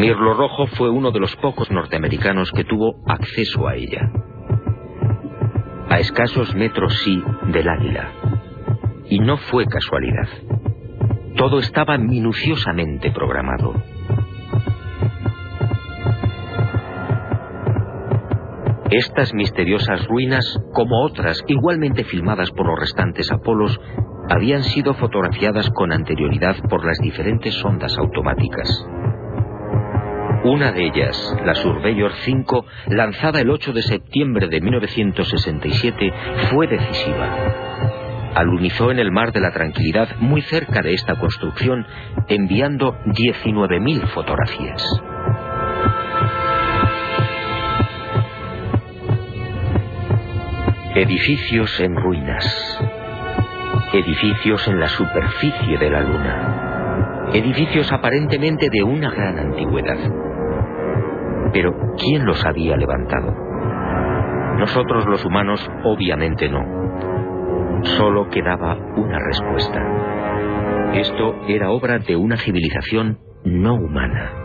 [0.03, 4.11] Mirlo Rojo fue uno de los pocos norteamericanos que tuvo acceso a ella.
[5.89, 8.11] A escasos metros sí del águila.
[9.09, 10.27] Y no fue casualidad.
[11.37, 13.75] Todo estaba minuciosamente programado.
[18.91, 23.81] Estas misteriosas ruinas, como otras igualmente filmadas por los restantes Apolos,
[24.29, 28.85] habían sido fotografiadas con anterioridad por las diferentes sondas automáticas.
[30.45, 36.13] Una de ellas, la Surveyor 5, lanzada el 8 de septiembre de 1967,
[36.51, 37.29] fue decisiva.
[38.35, 41.87] Alunizó en el mar de la tranquilidad muy cerca de esta construcción,
[42.27, 44.85] enviando 19.000 fotografías.
[50.97, 52.81] Edificios en ruinas.
[53.93, 57.29] Edificios en la superficie de la Luna.
[57.33, 60.32] Edificios aparentemente de una gran antigüedad.
[61.53, 63.35] Pero, ¿quién los había levantado?
[64.59, 67.83] Nosotros los humanos obviamente no.
[67.97, 70.93] Solo quedaba una respuesta.
[70.95, 74.42] Esto era obra de una civilización no humana.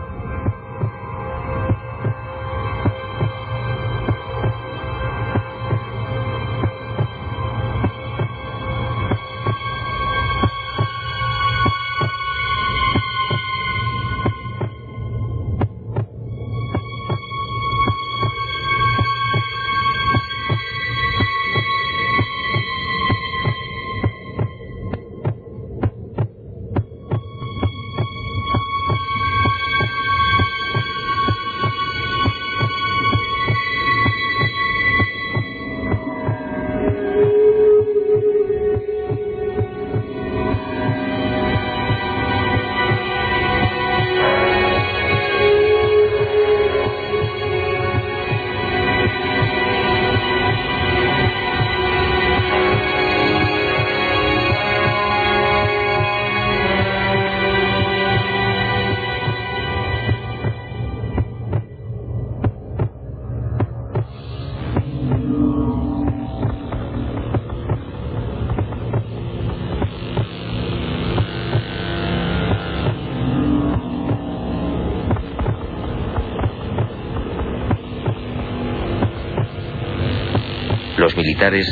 [81.08, 81.66] Los militares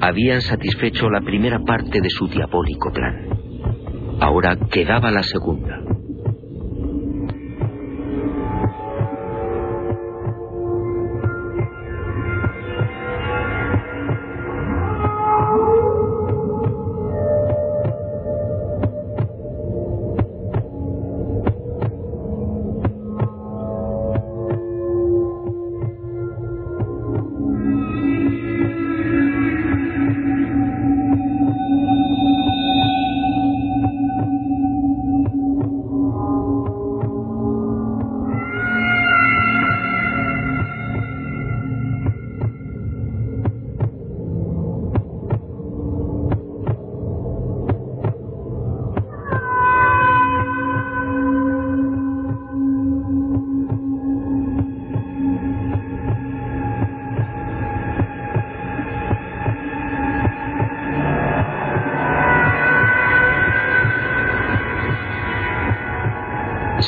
[0.00, 3.28] habían satisfecho la primera parte de su diabólico plan.
[4.20, 5.57] Ahora quedaba la segunda.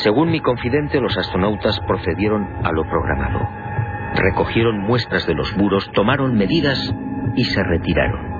[0.03, 3.39] Según mi confidente, los astronautas procedieron a lo programado.
[4.15, 6.93] Recogieron muestras de los muros, tomaron medidas
[7.35, 8.30] y se retiraron.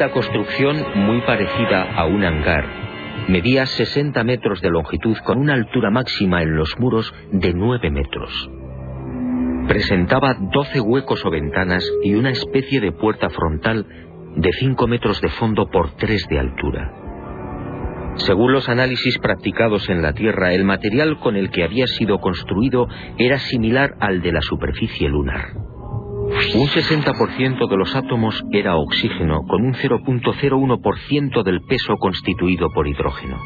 [0.00, 2.64] Insólita construcción, muy parecida a un hangar,
[3.28, 8.50] medía 60 metros de longitud con una altura máxima en los muros de 9 metros.
[9.68, 13.84] Presentaba 12 huecos o ventanas y una especie de puerta frontal
[14.36, 16.94] de 5 metros de fondo por 3 de altura.
[18.14, 22.88] Según los análisis practicados en la Tierra, el material con el que había sido construido
[23.18, 25.69] era similar al de la superficie lunar.
[26.30, 33.38] Un 60% de los átomos era oxígeno, con un 0.01% del peso constituido por hidrógeno.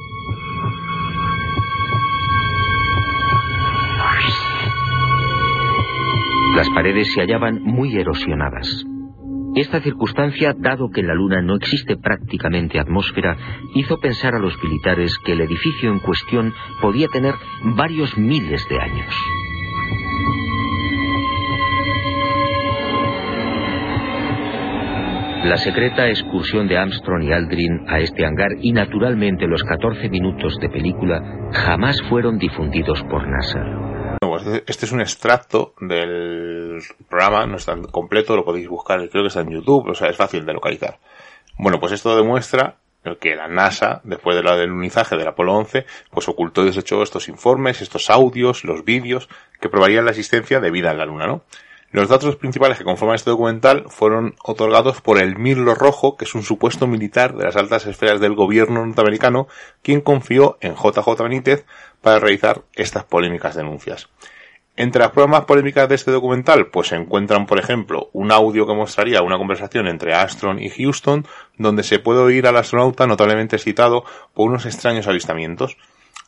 [6.55, 8.85] Las paredes se hallaban muy erosionadas.
[9.57, 13.37] Esta circunstancia, dado que en la Luna no existe prácticamente atmósfera,
[13.75, 17.35] hizo pensar a los militares que el edificio en cuestión podía tener
[17.77, 19.15] varios miles de años.
[25.45, 30.57] La secreta excursión de Armstrong y Aldrin a este hangar y naturalmente los 14 minutos
[30.59, 33.61] de película jamás fueron difundidos por NASA.
[34.23, 36.79] Pues este es un extracto del
[37.11, 40.17] programa, no está completo, lo podéis buscar, creo que está en YouTube, o sea, es
[40.17, 40.99] fácil de localizar.
[41.59, 42.77] Bueno, pues esto demuestra
[43.21, 47.83] que la NASA, después del alunizaje del Apolo 11, pues ocultó y desechó estos informes,
[47.83, 49.29] estos audios, los vídeos
[49.61, 51.43] que probarían la existencia de vida en la Luna, ¿no?
[51.95, 56.35] Los datos principales que conforman este documental fueron otorgados por el Mirlo Rojo, que es
[56.35, 59.47] un supuesto militar de las altas esferas del gobierno norteamericano,
[59.81, 61.65] quien confió en JJ Benítez
[62.03, 64.09] para realizar estas polémicas denuncias.
[64.75, 68.67] Entre las pruebas más polémicas de este documental, pues se encuentran, por ejemplo, un audio
[68.67, 71.25] que mostraría una conversación entre Armstrong y Houston,
[71.59, 74.03] donde se puede oír al astronauta notablemente excitado
[74.35, 75.77] por unos extraños avistamientos.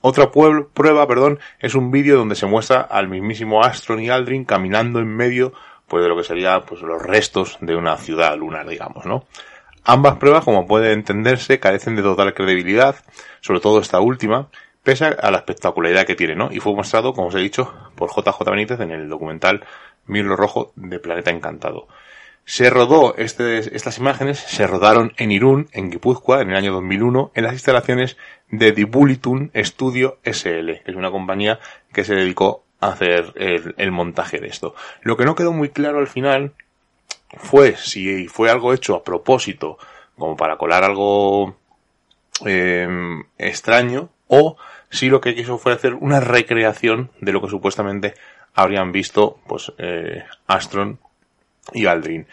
[0.08, 5.00] Otra prueba, perdón, es un vídeo donde se muestra al mismísimo Armstrong y Aldrin caminando
[5.00, 5.52] en medio,
[5.88, 9.24] pues de lo que sería, pues los restos de una ciudad lunar, digamos, ¿no?
[9.82, 12.94] Ambas pruebas, como puede entenderse, carecen de total credibilidad,
[13.40, 14.46] sobre todo esta última,
[14.84, 16.50] pese a la espectacularidad que tiene, ¿no?
[16.52, 19.64] Y fue mostrado, como os he dicho, por JJ Benítez en el documental
[20.06, 21.88] Mirlo Rojo de Planeta Encantado.
[22.48, 27.32] Se rodó este- estas imágenes, se rodaron en Irún, en Guipúzcoa, en el año 2001,
[27.34, 28.16] en las instalaciones
[28.48, 31.58] de Dibulitun Studio SL, que es una compañía
[31.92, 34.76] que se dedicó a hacer el, montaje de esto.
[35.02, 36.52] Lo que no quedó muy claro al final
[37.36, 39.76] fue si fue algo hecho a propósito,
[40.16, 41.56] como para colar algo
[42.44, 42.86] eh,
[43.38, 44.56] extraño, o
[44.88, 48.14] si lo que quiso fue hacer una recreación de lo que supuestamente
[48.54, 51.00] habrían visto, pues, eh, Astron
[51.72, 52.26] y Aldrin.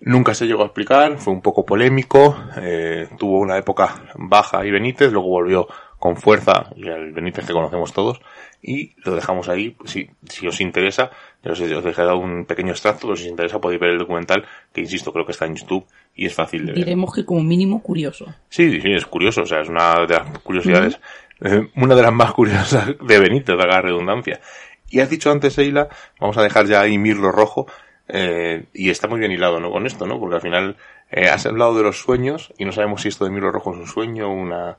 [0.00, 4.70] Nunca se llegó a explicar, fue un poco polémico, eh, tuvo una época baja y
[4.70, 5.68] Benítez, luego volvió
[5.98, 8.22] con fuerza, y el Benítez que conocemos todos,
[8.62, 11.10] y lo dejamos ahí, si, si os interesa,
[11.44, 13.98] yo os, os he dejado un pequeño extracto, pero si os interesa podéis ver el
[13.98, 16.76] documental, que insisto, creo que está en YouTube, y es fácil de ver.
[16.76, 18.24] Diremos que como mínimo curioso.
[18.48, 20.98] Sí, sí, es curioso, o sea, es una de las curiosidades,
[21.42, 24.40] eh, una de las más curiosas de Benítez, de la redundancia.
[24.88, 27.66] Y has dicho antes, Eila, vamos a dejar ya ahí Mirlo Rojo,
[28.12, 29.70] eh, y está muy bien hilado, ¿no?
[29.70, 30.18] Con esto, ¿no?
[30.18, 30.76] Porque al final
[31.10, 33.78] eh, has hablado de los sueños y no sabemos si esto de Mirlo Rojo es
[33.78, 34.76] un sueño o una...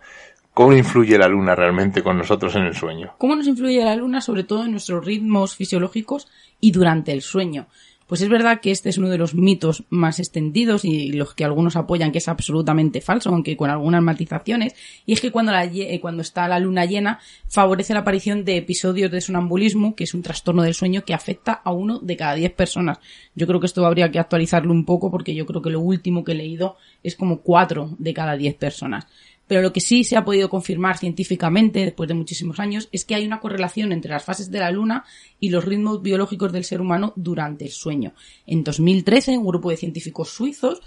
[0.53, 3.13] ¿Cómo influye la luna realmente con nosotros en el sueño?
[3.17, 6.27] ¿Cómo nos influye la luna, sobre todo en nuestros ritmos fisiológicos
[6.59, 7.67] y durante el sueño?
[8.11, 11.45] Pues es verdad que este es uno de los mitos más extendidos y los que
[11.45, 15.71] algunos apoyan que es absolutamente falso, aunque con algunas matizaciones, y es que cuando, la
[16.01, 20.23] cuando está la luna llena favorece la aparición de episodios de sonambulismo, que es un
[20.23, 22.99] trastorno del sueño que afecta a uno de cada diez personas.
[23.33, 26.25] Yo creo que esto habría que actualizarlo un poco porque yo creo que lo último
[26.25, 29.07] que he leído es como cuatro de cada diez personas.
[29.47, 33.15] Pero lo que sí se ha podido confirmar científicamente después de muchísimos años es que
[33.15, 35.03] hay una correlación entre las fases de la luna
[35.39, 38.13] y los ritmos biológicos del ser humano durante el sueño.
[38.47, 40.81] En 2013, un grupo de científicos suizos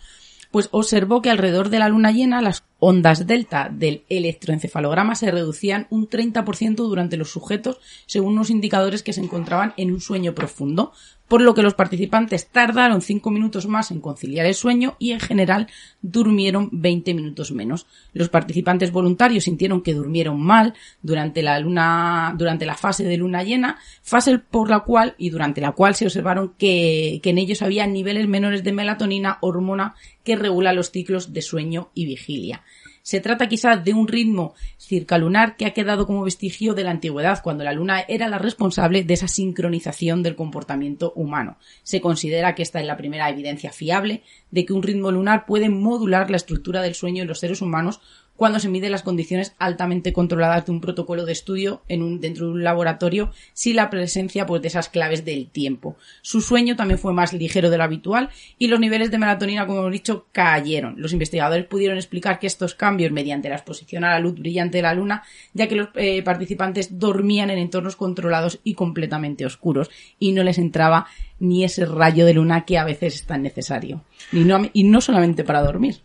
[0.55, 5.89] pues observó que alrededor de la luna llena las ondas delta del electroencefalograma se reducían
[5.91, 10.93] un 30% durante los sujetos según unos indicadores que se encontraban en un sueño profundo,
[11.29, 15.21] por lo que los participantes tardaron 5 minutos más en conciliar el sueño y en
[15.21, 15.69] general
[16.03, 17.87] durmieron 20 minutos menos.
[18.13, 23.43] Los participantes voluntarios sintieron que durmieron mal durante la luna, durante la fase de luna
[23.43, 27.63] llena, fase por la cual y durante la cual se observaron que, que en ellos
[27.63, 29.95] había niveles menores de melatonina, hormona
[30.25, 32.63] que regula los ciclos de sueño y vigilia.
[33.05, 37.43] Se trata quizás de un ritmo circalunar que ha quedado como vestigio de la antigüedad,
[37.43, 41.59] cuando la luna era la responsable de esa sincronización del comportamiento humano.
[41.83, 45.69] Se considera que esta es la primera evidencia fiable de que un ritmo lunar puede
[45.69, 48.01] modular la estructura del sueño en los seres humanos
[48.37, 52.47] cuando se miden las condiciones altamente controladas de un protocolo de estudio en un, dentro
[52.47, 55.97] de un laboratorio sin la presencia pues, de esas claves del tiempo.
[56.23, 59.81] Su sueño también fue más ligero de lo habitual y los niveles de melatonina, como
[59.81, 60.97] hemos dicho, cayeron.
[60.99, 64.83] Los investigadores pudieron explicar que estos cambios mediante la exposición a la luz brillante de
[64.83, 65.23] la luna,
[65.53, 70.59] ya que los eh, participantes dormían en entornos controlados y completamente oscuros y no les
[70.59, 71.07] entraba
[71.39, 74.03] ni ese rayo de luna que a veces es tan necesario.
[74.33, 76.01] Y no, y no solamente para dormir.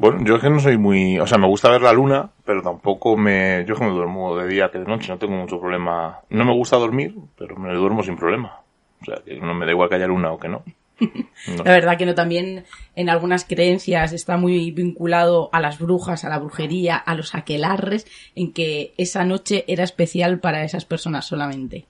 [0.00, 1.18] Bueno, yo es que no soy muy...
[1.20, 3.66] O sea, me gusta ver la luna, pero tampoco me...
[3.66, 6.20] Yo es que me duermo de día que de noche, no tengo mucho problema.
[6.30, 8.62] No me gusta dormir, pero me duermo sin problema.
[9.02, 10.62] O sea, que no me da igual que haya luna o que no.
[11.00, 11.64] No.
[11.64, 16.30] La verdad que no, también en algunas creencias está muy vinculado a las brujas, a
[16.30, 21.86] la brujería, a los aquelarres, en que esa noche era especial para esas personas solamente.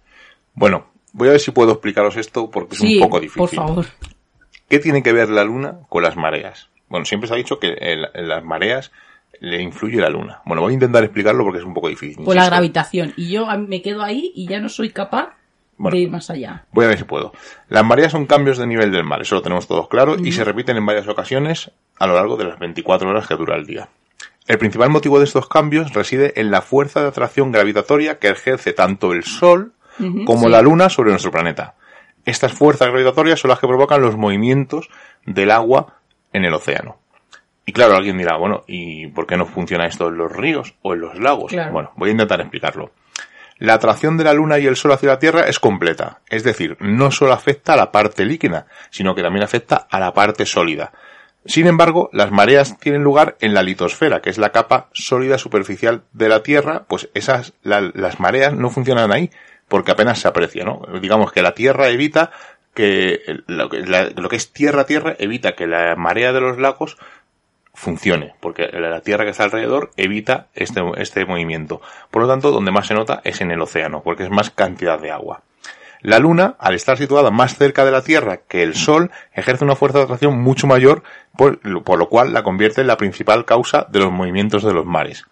[0.54, 3.38] Bueno, voy a ver si puedo explicaros esto porque es sí, un poco difícil.
[3.38, 3.86] por favor.
[4.68, 6.70] ¿Qué tiene que ver la luna con las mareas?
[6.91, 8.93] Bueno, siempre se ha dicho que en en las mareas
[9.41, 10.43] le influye la luna.
[10.45, 12.24] Bueno, voy a intentar explicarlo porque es un poco difícil.
[12.24, 13.14] Por la gravitación.
[13.16, 15.30] Y yo me quedo ahí y ya no soy capaz
[15.78, 15.97] Bueno.
[15.97, 16.66] de ir más allá.
[16.72, 17.32] Voy a ver si puedo.
[17.68, 20.45] Las mareas son cambios de nivel del mar, eso lo tenemos todos claro, y se
[20.45, 23.88] repiten en varias ocasiones a lo largo de las 24 horas que dura el día.
[24.47, 28.72] El principal motivo de estos cambios reside en la fuerza de atracción gravitatoria que ejerce
[28.72, 29.72] tanto el Sol
[30.26, 30.49] como sí.
[30.51, 31.76] la Luna sobre nuestro planeta.
[32.24, 34.88] Estas fuerzas gravitatorias son las que provocan los movimientos
[35.24, 35.99] del agua
[36.33, 36.99] en el océano.
[37.66, 40.95] Y claro, alguien dirá, bueno, ¿y por qué no funciona esto en los ríos o
[40.95, 41.53] en los lagos?
[41.53, 41.72] Claro.
[41.72, 42.91] Bueno, voy a intentar explicarlo.
[43.59, 46.76] La atracción de la Luna y el Sol hacia la Tierra es completa, es decir,
[46.81, 50.93] no solo afecta a la parte líquida, sino que también afecta a la parte sólida.
[51.45, 56.03] Sin embargo, las mareas tienen lugar en la litosfera, que es la capa sólida superficial
[56.12, 59.31] de la Tierra, pues esas, la- las mareas no funcionan ahí,
[59.68, 60.81] porque apenas se aprecia, ¿no?
[61.01, 62.31] Digamos que la Tierra evita
[62.74, 66.96] que, lo que, es tierra-tierra evita que la marea de los lagos
[67.74, 71.80] funcione, porque la tierra que está alrededor evita este, este movimiento.
[72.10, 75.00] Por lo tanto, donde más se nota es en el océano, porque es más cantidad
[75.00, 75.42] de agua.
[76.02, 79.76] La Luna, al estar situada más cerca de la Tierra que el Sol, ejerce una
[79.76, 81.02] fuerza de atracción mucho mayor,
[81.36, 85.26] por lo cual la convierte en la principal causa de los movimientos de los mares.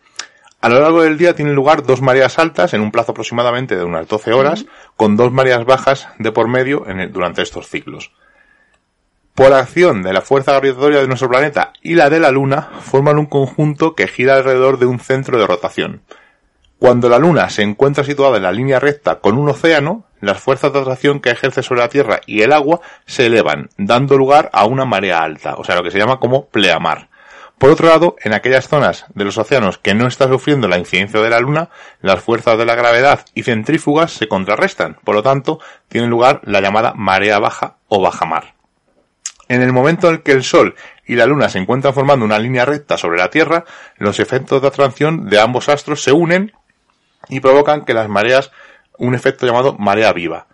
[0.61, 3.85] A lo largo del día tienen lugar dos mareas altas en un plazo aproximadamente de
[3.85, 8.11] unas 12 horas, con dos mareas bajas de por medio en el- durante estos ciclos.
[9.35, 13.19] Por acción de la fuerza gravitatoria de nuestro planeta y la de la Luna, forman
[13.19, 16.03] un conjunto que gira alrededor de un centro de rotación.
[16.81, 20.73] Cuando la Luna se encuentra situada en la línea recta con un océano, las fuerzas
[20.73, 24.65] de atracción que ejerce sobre la Tierra y el agua se elevan, dando lugar a
[24.65, 27.09] una marea alta, o sea, lo que se llama como pleamar.
[27.59, 31.21] Por otro lado, en aquellas zonas de los océanos que no está sufriendo la incidencia
[31.21, 34.97] de la Luna, las fuerzas de la gravedad y centrífugas se contrarrestan.
[35.03, 38.55] Por lo tanto, tiene lugar la llamada marea baja o bajamar.
[39.49, 42.65] En el momento en que el Sol y la Luna se encuentran formando una línea
[42.65, 43.65] recta sobre la Tierra,
[43.97, 46.53] los efectos de atracción de ambos astros se unen
[47.29, 48.53] y provocan que las mareas,
[48.99, 50.47] un efecto llamado marea viva.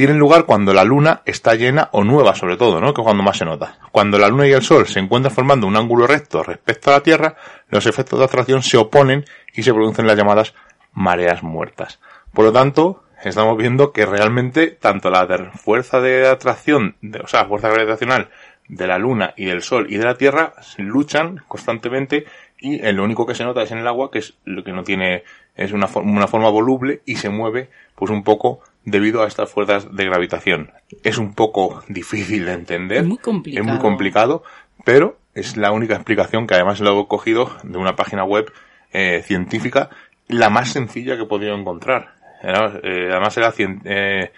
[0.00, 2.94] Tienen lugar cuando la luna está llena o nueva, sobre todo, ¿no?
[2.94, 3.76] Que es cuando más se nota.
[3.92, 7.02] Cuando la luna y el sol se encuentran formando un ángulo recto respecto a la
[7.02, 7.36] Tierra,
[7.68, 10.54] los efectos de atracción se oponen y se producen las llamadas
[10.94, 12.00] mareas muertas.
[12.32, 17.68] Por lo tanto, estamos viendo que realmente tanto la fuerza de atracción, o sea, fuerza
[17.68, 18.30] gravitacional
[18.68, 22.24] de la luna y del sol y de la Tierra luchan constantemente
[22.58, 24.82] y lo único que se nota es en el agua, que es lo que no
[24.82, 25.24] tiene,
[25.56, 30.04] es una forma voluble y se mueve pues un poco debido a estas fuerzas de
[30.04, 30.70] gravitación.
[31.02, 32.98] Es un poco difícil de entender.
[32.98, 33.64] Es muy complicado.
[33.66, 34.42] Es muy complicado,
[34.84, 38.50] pero es la única explicación que además lo he cogido de una página web
[38.92, 39.90] eh, científica,
[40.28, 42.14] la más sencilla que he podido encontrar.
[42.42, 44.32] Era, eh, además era cien- eh,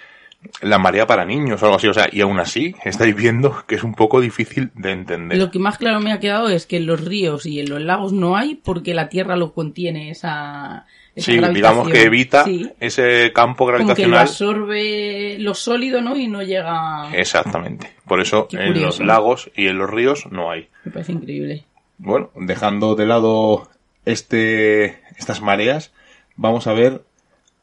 [0.61, 3.76] la marea para niños o algo así, o sea, y aún así estáis viendo que
[3.76, 5.38] es un poco difícil de entender.
[5.38, 7.80] Lo que más claro me ha quedado es que en los ríos y en los
[7.80, 10.86] lagos no hay porque la Tierra lo contiene esa, esa
[11.17, 14.21] Sí, digamos que evita Sí, ese campo como que lo gravitacional.
[14.21, 16.17] absorbe lo sólido, ¿no?
[16.17, 17.11] Y no llega...
[17.15, 17.93] Exactamente.
[18.07, 20.69] Por eso Qué en los lagos y en los ríos no hay.
[20.85, 21.65] Me parece increíble.
[21.99, 23.69] Bueno, dejando de lado
[24.07, 25.93] este, estas mareas,
[26.37, 27.03] vamos a ver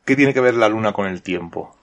[0.06, 1.76] qué tiene que ver la luna con el tiempo.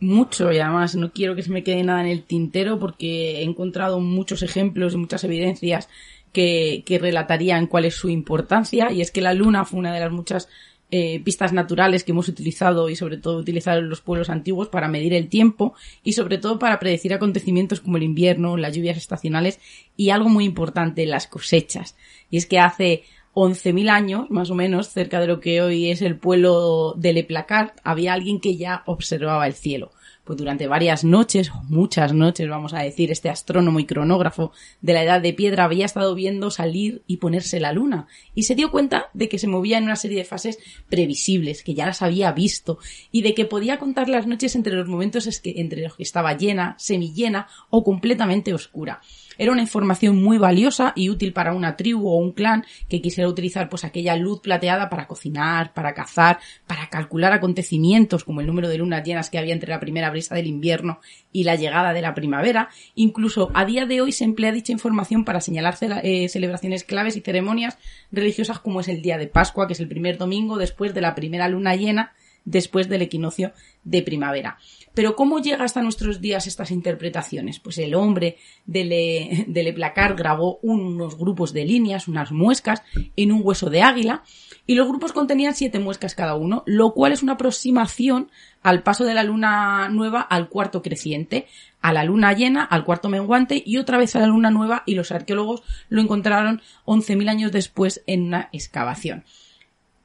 [0.00, 3.42] Mucho y además no quiero que se me quede nada en el tintero porque he
[3.42, 5.90] encontrado muchos ejemplos y muchas evidencias
[6.32, 10.00] que, que relatarían cuál es su importancia y es que la luna fue una de
[10.00, 10.48] las muchas
[10.90, 15.14] eh, pistas naturales que hemos utilizado y sobre todo utilizaron los pueblos antiguos para medir
[15.14, 19.60] el tiempo y sobre todo para predecir acontecimientos como el invierno, las lluvias estacionales
[19.96, 21.96] y algo muy importante, las cosechas.
[22.30, 26.02] Y es que hace 11.000 años, más o menos, cerca de lo que hoy es
[26.02, 29.92] el pueblo de Le Placard, había alguien que ya observaba el cielo.
[30.30, 35.02] Pues durante varias noches, muchas noches, vamos a decir, este astrónomo y cronógrafo de la
[35.02, 38.06] edad de piedra había estado viendo salir y ponerse la luna.
[38.32, 41.74] Y se dio cuenta de que se movía en una serie de fases previsibles, que
[41.74, 42.78] ya las había visto,
[43.10, 46.76] y de que podía contar las noches entre los momentos entre los que estaba llena,
[46.78, 49.00] semillena o completamente oscura.
[49.40, 53.26] Era una información muy valiosa y útil para una tribu o un clan que quisiera
[53.26, 58.68] utilizar pues aquella luz plateada para cocinar, para cazar, para calcular acontecimientos como el número
[58.68, 61.00] de lunas llenas que había entre la primera brisa del invierno
[61.32, 62.68] y la llegada de la primavera.
[62.94, 67.22] Incluso a día de hoy se emplea dicha información para señalar eh, celebraciones claves y
[67.22, 67.78] ceremonias
[68.12, 71.14] religiosas como es el día de Pascua, que es el primer domingo después de la
[71.14, 72.12] primera luna llena,
[72.44, 73.52] después del equinoccio
[73.84, 74.58] de primavera.
[74.92, 77.60] Pero ¿cómo llega hasta nuestros días estas interpretaciones?
[77.60, 82.82] Pues el hombre de Le, Placard grabó unos grupos de líneas, unas muescas,
[83.16, 84.24] en un hueso de águila,
[84.66, 88.30] y los grupos contenían siete muescas cada uno, lo cual es una aproximación
[88.62, 91.46] al paso de la luna nueva al cuarto creciente,
[91.80, 94.96] a la luna llena, al cuarto menguante y otra vez a la luna nueva y
[94.96, 99.24] los arqueólogos lo encontraron 11.000 años después en una excavación.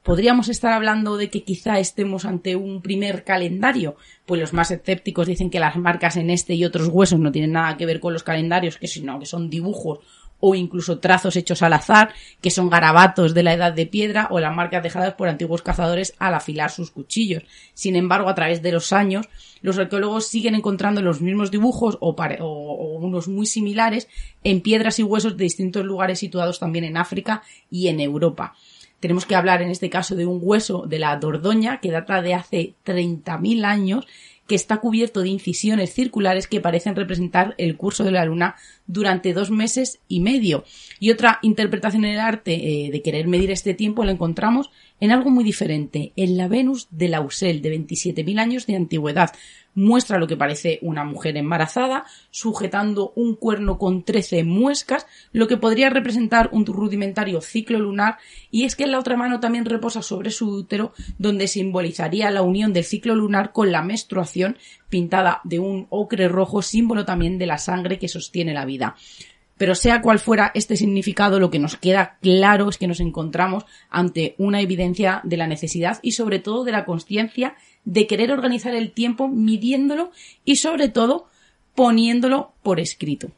[0.06, 3.96] ¿Podríamos estar hablando de que quizá estemos ante un primer calendario?
[4.24, 7.50] Pues los más escépticos dicen que las marcas en este y otros huesos no tienen
[7.50, 9.98] nada que ver con los calendarios, que sino que son dibujos
[10.38, 14.38] o incluso trazos hechos al azar, que son garabatos de la edad de piedra o
[14.38, 17.42] las marcas dejadas por antiguos cazadores al afilar sus cuchillos.
[17.74, 19.28] Sin embargo, a través de los años,
[19.60, 24.06] los arqueólogos siguen encontrando los mismos dibujos o, o unos muy similares
[24.44, 28.54] en piedras y huesos de distintos lugares situados también en África y en Europa.
[29.06, 32.34] Tenemos que hablar en este caso de un hueso de la Dordoña que data de
[32.34, 34.04] hace 30.000 años
[34.48, 38.56] que está cubierto de incisiones circulares que parecen representar el curso de la luna
[38.88, 40.64] durante dos meses y medio.
[40.98, 45.10] Y otra interpretación en el arte eh, de querer medir este tiempo la encontramos en
[45.12, 49.30] algo muy diferente, en la Venus de Lausel, de 27.000 años de antigüedad.
[49.74, 55.58] Muestra lo que parece una mujer embarazada, sujetando un cuerno con 13 muescas, lo que
[55.58, 58.16] podría representar un rudimentario ciclo lunar,
[58.50, 62.40] y es que en la otra mano también reposa sobre su útero, donde simbolizaría la
[62.40, 64.56] unión del ciclo lunar con la menstruación,
[64.88, 68.96] pintada de un ocre rojo, símbolo también de la sangre que sostiene la vida.
[69.56, 73.64] Pero sea cual fuera este significado, lo que nos queda claro es que nos encontramos
[73.88, 78.74] ante una evidencia de la necesidad y sobre todo de la conciencia de querer organizar
[78.74, 80.10] el tiempo midiéndolo
[80.44, 81.28] y sobre todo
[81.74, 83.30] poniéndolo por escrito.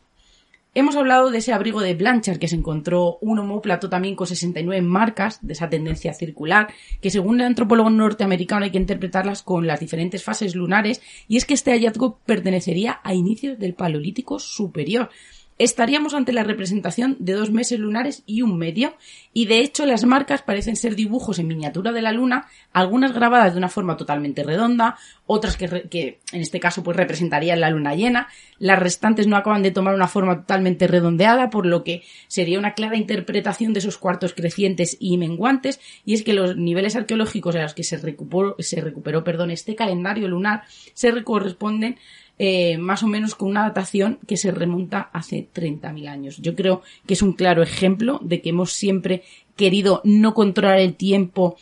[0.75, 4.81] Hemos hablado de ese abrigo de Blanchard que se encontró un homóplato también con 69
[4.83, 6.69] marcas de esa tendencia circular,
[7.01, 11.47] que según el antropólogo norteamericano hay que interpretarlas con las diferentes fases lunares, y es
[11.47, 15.11] que este hallazgo pertenecería a inicios del Paleolítico Superior.
[15.59, 18.96] Estaríamos ante la representación de dos meses lunares y un medio,
[19.32, 23.54] y de hecho las marcas parecen ser dibujos en miniatura de la luna, algunas grabadas
[23.54, 24.96] de una forma totalmente redonda,
[25.26, 28.28] otras que, re- que en este caso pues representarían la luna llena,
[28.61, 32.74] las restantes no acaban de tomar una forma totalmente redondeada, por lo que sería una
[32.74, 37.62] clara interpretación de esos cuartos crecientes y menguantes, y es que los niveles arqueológicos a
[37.62, 40.62] los que se recuperó, se recuperó perdón, este calendario lunar
[40.94, 41.98] se re- corresponden
[42.39, 46.36] eh, más o menos con una datación que se remonta hace 30.000 años.
[46.39, 49.22] Yo creo que es un claro ejemplo de que hemos siempre
[49.57, 51.57] querido no controlar el tiempo,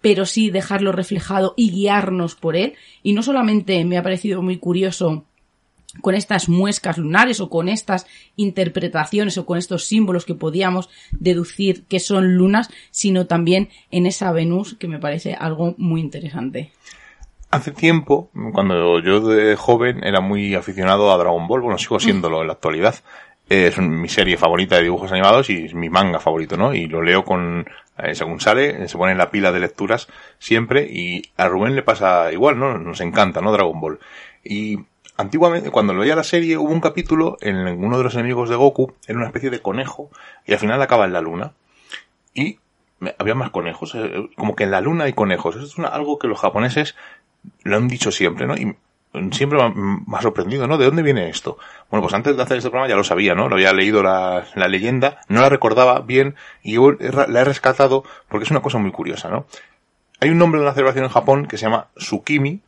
[0.00, 2.74] pero sí dejarlo reflejado y guiarnos por él.
[3.02, 5.24] Y no solamente me ha parecido muy curioso
[6.00, 8.06] con estas muescas lunares o con estas
[8.36, 14.30] interpretaciones o con estos símbolos que podíamos deducir que son lunas, sino también en esa
[14.30, 16.70] Venus que me parece algo muy interesante.
[17.50, 22.40] Hace tiempo, cuando yo de joven era muy aficionado a Dragon Ball, bueno, sigo siéndolo
[22.42, 22.94] en la actualidad.
[23.48, 26.72] Es mi serie favorita de dibujos animados y es mi manga favorito, ¿no?
[26.72, 27.66] Y lo leo con,
[27.98, 30.06] eh, según sale, se pone en la pila de lecturas
[30.38, 32.78] siempre y a Rubén le pasa igual, ¿no?
[32.78, 33.50] Nos encanta, ¿no?
[33.50, 33.98] Dragon Ball.
[34.44, 34.78] Y
[35.16, 38.54] antiguamente, cuando lo veía la serie, hubo un capítulo en uno de los enemigos de
[38.54, 40.08] Goku, era una especie de conejo
[40.46, 41.52] y al final acaba en la luna.
[42.32, 42.60] Y
[43.18, 45.56] había más conejos, eh, como que en la luna hay conejos.
[45.56, 46.94] Eso es una- algo que los japoneses
[47.64, 48.54] lo han dicho siempre, ¿no?
[48.56, 48.76] Y
[49.32, 50.78] siempre me ha, sorprendido, ¿no?
[50.78, 51.58] ¿De dónde viene esto?
[51.90, 53.48] Bueno, pues antes de hacer este programa ya lo sabía, ¿no?
[53.48, 58.44] Lo había leído la, la leyenda, no la recordaba bien y la he rescatado porque
[58.44, 59.46] es una cosa muy curiosa, ¿no?
[60.20, 62.60] Hay un nombre de una celebración en Japón que se llama Tsukimi,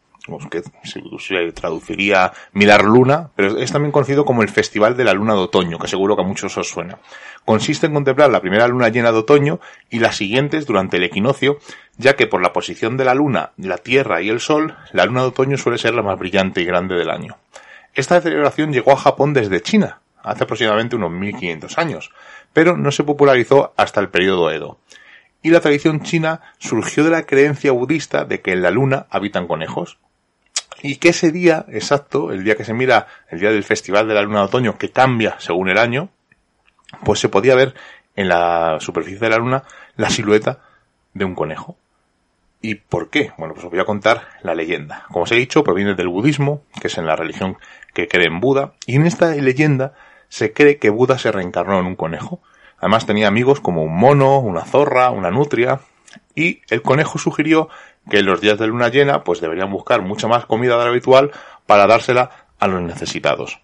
[0.50, 5.34] que se, traduciría mirar luna, pero es también conocido como el Festival de la Luna
[5.34, 6.98] de Otoño, que seguro que a muchos os suena.
[7.44, 9.60] Consiste en contemplar la primera luna llena de otoño
[9.90, 11.58] y las siguientes durante el equinoccio,
[11.96, 15.22] ya que por la posición de la luna, la tierra y el sol, la luna
[15.22, 17.36] de otoño suele ser la más brillante y grande del año.
[17.94, 22.12] Esta celebración llegó a Japón desde China, hace aproximadamente unos 1500 años,
[22.52, 24.78] pero no se popularizó hasta el periodo Edo
[25.42, 29.48] y la tradición china surgió de la creencia budista de que en la luna habitan
[29.48, 29.98] conejos.
[30.80, 34.14] Y que ese día exacto, el día que se mira, el día del festival de
[34.14, 36.10] la luna de otoño, que cambia según el año,
[37.04, 37.74] pues se podía ver
[38.16, 39.64] en la superficie de la luna
[39.96, 40.60] la silueta
[41.14, 41.76] de un conejo.
[42.60, 43.32] ¿Y por qué?
[43.38, 45.04] Bueno, pues os voy a contar la leyenda.
[45.08, 47.58] Como os he dicho, proviene del budismo, que es en la religión
[47.92, 49.94] que cree en Buda, y en esta leyenda
[50.28, 52.40] se cree que Buda se reencarnó en un conejo.
[52.78, 55.80] Además tenía amigos como un mono, una zorra, una nutria,
[56.34, 57.68] y el conejo sugirió
[58.11, 60.90] que en los días de luna llena pues deberían buscar mucha más comida de la
[60.90, 61.30] habitual
[61.66, 63.61] para dársela a los necesitados.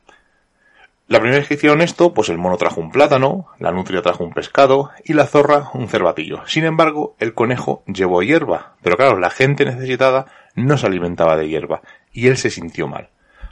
[1.09, 4.25] La primera vez que hicieron esto, pues el mono trajo un plátano, la nutria trajo
[4.25, 6.47] un pescado y la zorra un cervatillo.
[6.47, 11.49] Sin embargo, el conejo llevó hierba, pero claro, la gente necesitada no se alimentaba de
[11.49, 11.81] hierba
[12.13, 13.09] y él se sintió mal.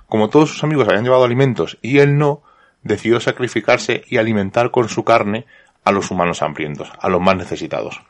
[0.06, 2.42] Como todos sus amigos habían llevado alimentos y él no,
[2.82, 5.46] decidió sacrificarse y alimentar con su carne
[5.82, 8.02] a los humanos hambrientos, a los más necesitados.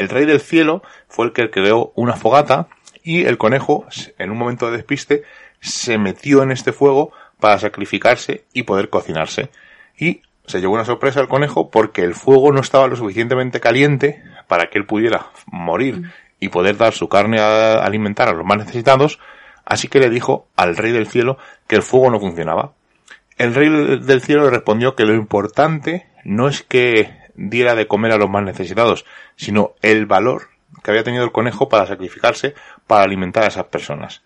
[0.00, 2.68] El rey del cielo fue el que creó una fogata
[3.02, 3.84] y el conejo,
[4.16, 5.24] en un momento de despiste,
[5.60, 9.50] se metió en este fuego para sacrificarse y poder cocinarse.
[9.98, 14.24] Y se llevó una sorpresa al conejo porque el fuego no estaba lo suficientemente caliente
[14.48, 18.56] para que él pudiera morir y poder dar su carne a alimentar a los más
[18.56, 19.18] necesitados,
[19.66, 21.36] así que le dijo al rey del cielo
[21.66, 22.72] que el fuego no funcionaba.
[23.36, 28.12] El rey del cielo le respondió que lo importante no es que diera de comer
[28.12, 30.48] a los más necesitados, sino el valor
[30.82, 32.54] que había tenido el conejo para sacrificarse
[32.86, 34.22] para alimentar a esas personas.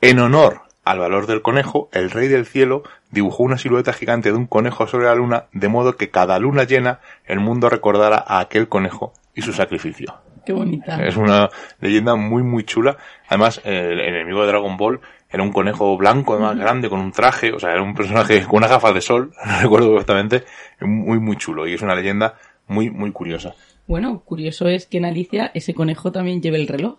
[0.00, 4.36] En honor al valor del conejo, el rey del cielo dibujó una silueta gigante de
[4.36, 8.40] un conejo sobre la luna, de modo que cada luna llena el mundo recordara a
[8.40, 10.14] aquel conejo y su sacrificio.
[10.44, 11.04] Qué bonita.
[11.04, 11.50] Es una
[11.80, 12.96] leyenda muy muy chula.
[13.28, 15.00] Además, el enemigo de Dragon Ball
[15.30, 18.58] era un conejo blanco, además grande, con un traje, o sea, era un personaje con
[18.58, 20.44] unas gafas de sol, no recuerdo exactamente,
[20.80, 22.34] muy muy chulo y es una leyenda
[22.68, 23.54] muy muy curiosa.
[23.86, 26.98] Bueno, curioso es que en Alicia ese conejo también lleve el reloj.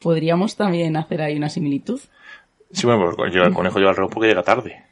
[0.00, 2.00] Podríamos también hacer ahí una similitud.
[2.72, 4.82] Sí, bueno, pues lleva el conejo lleva el reloj porque llega tarde.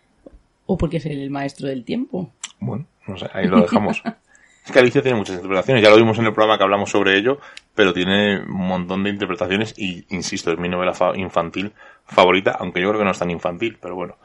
[0.66, 2.30] O porque es el maestro del tiempo.
[2.60, 4.02] Bueno, no sé, ahí lo dejamos.
[4.66, 7.16] es que Alicia tiene muchas interpretaciones, ya lo vimos en el programa que hablamos sobre
[7.16, 7.38] ello,
[7.74, 11.72] pero tiene un montón de interpretaciones y, insisto, es mi novela fa- infantil
[12.04, 14.16] favorita, aunque yo creo que no es tan infantil, pero bueno.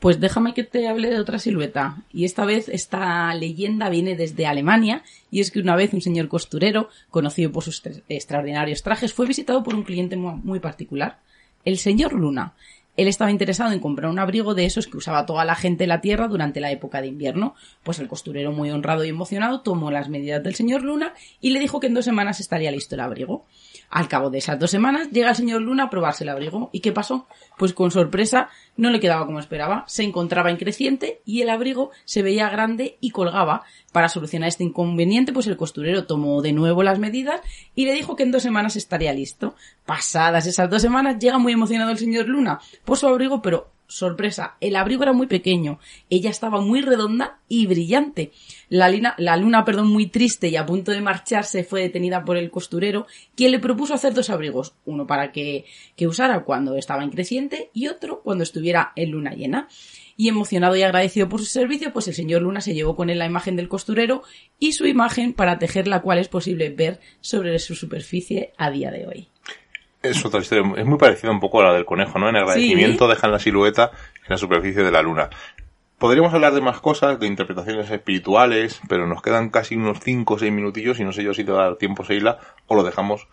[0.00, 1.98] Pues déjame que te hable de otra silueta.
[2.12, 6.28] Y esta vez esta leyenda viene desde Alemania y es que una vez un señor
[6.28, 11.18] costurero, conocido por sus extraordinarios trajes, fue visitado por un cliente mu- muy particular,
[11.66, 12.54] el señor Luna.
[12.96, 15.88] Él estaba interesado en comprar un abrigo de esos que usaba toda la gente de
[15.88, 17.54] la Tierra durante la época de invierno.
[17.82, 21.60] Pues el costurero, muy honrado y emocionado, tomó las medidas del señor Luna y le
[21.60, 23.46] dijo que en dos semanas estaría listo el abrigo.
[23.90, 26.70] Al cabo de esas dos semanas llega el señor Luna a probarse el abrigo.
[26.72, 27.26] ¿Y qué pasó?
[27.58, 29.84] Pues con sorpresa no le quedaba como esperaba.
[29.88, 33.64] Se encontraba en creciente y el abrigo se veía grande y colgaba.
[33.92, 37.40] Para solucionar este inconveniente, pues el costurero tomó de nuevo las medidas
[37.74, 39.56] y le dijo que en dos semanas estaría listo.
[39.84, 44.56] Pasadas esas dos semanas llega muy emocionado el señor Luna por su abrigo, pero sorpresa,
[44.60, 45.78] el abrigo era muy pequeño,
[46.08, 48.32] ella estaba muy redonda y brillante.
[48.68, 48.88] La,
[49.36, 53.50] luna, perdón, muy triste y a punto de marcharse fue detenida por el costurero, quien
[53.50, 55.64] le propuso hacer dos abrigos, uno para que,
[55.96, 59.68] que usara cuando estaba en creciente y otro cuando estuviera en luna llena.
[60.16, 63.18] Y emocionado y agradecido por su servicio, pues el señor Luna se llevó con él
[63.18, 64.22] la imagen del costurero
[64.58, 68.90] y su imagen para tejer la cual es posible ver sobre su superficie a día
[68.90, 69.28] de hoy.
[70.02, 72.28] Es otra historia, es muy parecida un poco a la del conejo, ¿no?
[72.28, 75.28] En agradecimiento dejan la silueta en la superficie de la luna.
[75.98, 80.38] Podríamos hablar de más cosas, de interpretaciones espirituales, pero nos quedan casi unos 5 o
[80.38, 82.82] 6 minutillos y no sé yo si te va a dar tiempo, Seila, o lo
[82.82, 83.28] dejamos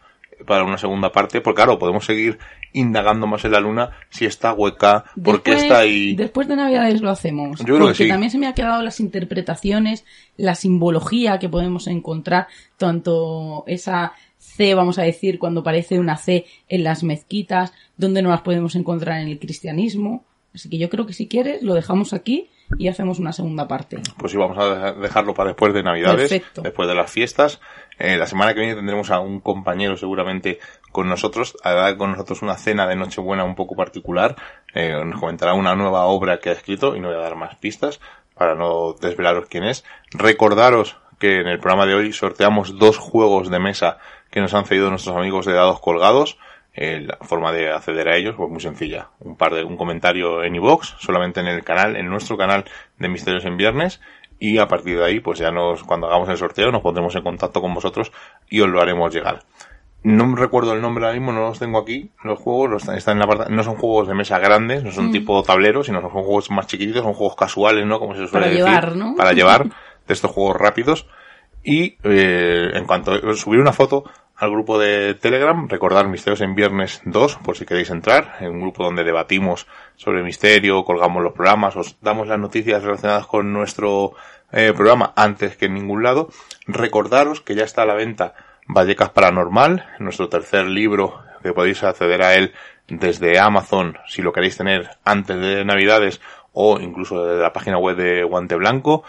[0.46, 2.38] para una segunda parte, porque claro, podemos seguir
[2.74, 6.16] indagando más en la luna, si está hueca, por qué está ahí.
[6.16, 7.60] Después de Navidades lo hacemos.
[7.60, 8.10] Yo creo que porque sí.
[8.10, 10.06] también se me ha quedado las interpretaciones,
[10.36, 12.48] la simbología que podemos encontrar,
[12.78, 18.30] tanto esa C, vamos a decir, cuando aparece una C en las mezquitas, donde no
[18.30, 20.24] las podemos encontrar en el cristianismo.
[20.54, 24.00] Así que yo creo que si quieres lo dejamos aquí y hacemos una segunda parte.
[24.18, 26.62] Pues sí, vamos a deja- dejarlo para después de Navidades, Perfecto.
[26.64, 27.62] después de las fiestas.
[28.00, 30.60] Eh, la semana que viene tendremos a un compañero seguramente
[30.92, 34.36] con nosotros, hará con nosotros una cena de Nochebuena un poco particular.
[34.74, 37.56] Eh, nos comentará una nueva obra que ha escrito y no voy a dar más
[37.58, 38.00] pistas
[38.34, 39.84] para no desvelaros quién es.
[40.12, 43.98] Recordaros que en el programa de hoy sorteamos dos juegos de mesa
[44.32, 46.38] que nos han cedido nuestros amigos de Dados Colgados.
[46.80, 49.08] Eh, la forma de acceder a ellos pues muy sencilla.
[49.20, 52.66] Un par de, un comentario en iVoox, solamente en el canal, en nuestro canal
[53.00, 54.00] de Misterios en Viernes.
[54.40, 57.24] Y a partir de ahí, pues ya nos, cuando hagamos el sorteo, nos pondremos en
[57.24, 58.12] contacto con vosotros
[58.48, 59.40] y os lo haremos llegar.
[60.04, 62.12] No recuerdo el nombre ahora mismo, no los tengo aquí.
[62.24, 65.12] Los juegos los- están en la parte, no son juegos de mesa grandes, no son
[65.12, 68.00] tipo tableros, sino son juegos más chiquititos, son juegos casuales, ¿no?
[68.00, 68.58] Como se suele Para decir.
[68.66, 69.16] llevar, ¿no?
[69.16, 69.66] Para llevar,
[70.08, 71.08] de estos juegos rápidos.
[71.70, 74.06] Y eh, en cuanto subir una foto
[74.38, 78.62] al grupo de Telegram, recordar Misterios en Viernes 2, por si queréis entrar, en un
[78.62, 84.14] grupo donde debatimos sobre misterio, colgamos los programas, os damos las noticias relacionadas con nuestro
[84.54, 86.30] eh, programa antes que en ningún lado.
[86.68, 88.34] Recordaros que ya está a la venta
[88.70, 92.54] Vallecas Paranormal, nuestro tercer libro, que podéis acceder a él
[92.88, 96.22] desde Amazon si lo queréis tener antes de Navidades
[96.54, 99.04] o incluso de la página web de Guante Blanco.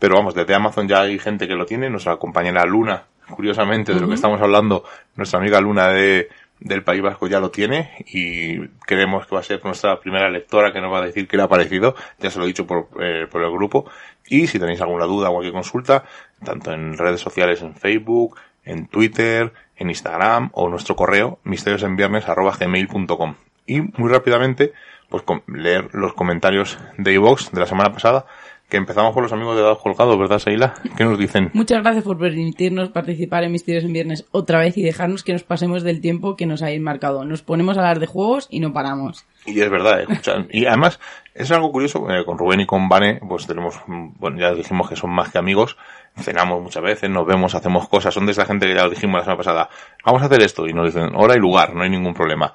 [0.00, 1.88] Pero vamos, desde Amazon ya hay gente que lo tiene.
[1.88, 4.82] Nuestra compañera Luna, curiosamente, de lo que estamos hablando,
[5.14, 6.28] nuestra amiga Luna de,
[6.58, 10.72] del País Vasco ya lo tiene y creemos que va a ser nuestra primera lectora
[10.72, 11.94] que nos va a decir qué le ha parecido.
[12.18, 13.90] Ya se lo he dicho por, eh, por el grupo.
[14.26, 16.04] Y si tenéis alguna duda o cualquier consulta,
[16.44, 23.34] tanto en redes sociales, en Facebook, en Twitter, en Instagram o nuestro correo misteriosenviernes.gmail.com.
[23.66, 24.72] Y muy rápidamente,
[25.08, 28.26] pues leer los comentarios de iVox de la semana pasada,
[28.70, 30.74] que empezamos por los amigos de Dados Colgados, ¿verdad, Seila?
[30.96, 31.50] ¿Qué nos dicen?
[31.52, 35.42] Muchas gracias por permitirnos participar en Misterios en Viernes otra vez y dejarnos que nos
[35.42, 37.24] pasemos del tiempo que nos habéis marcado.
[37.24, 39.26] Nos ponemos a hablar de juegos y no paramos.
[39.44, 41.00] Y es verdad, escucha, y además
[41.34, 44.96] es algo curioso, eh, con Rubén y con Vane, pues tenemos, bueno, ya dijimos que
[44.96, 45.76] son más que amigos,
[46.16, 49.18] cenamos muchas veces, nos vemos, hacemos cosas, son de esa gente que ya lo dijimos
[49.18, 49.70] la semana pasada,
[50.04, 52.52] vamos a hacer esto, y nos dicen hora y lugar, no hay ningún problema.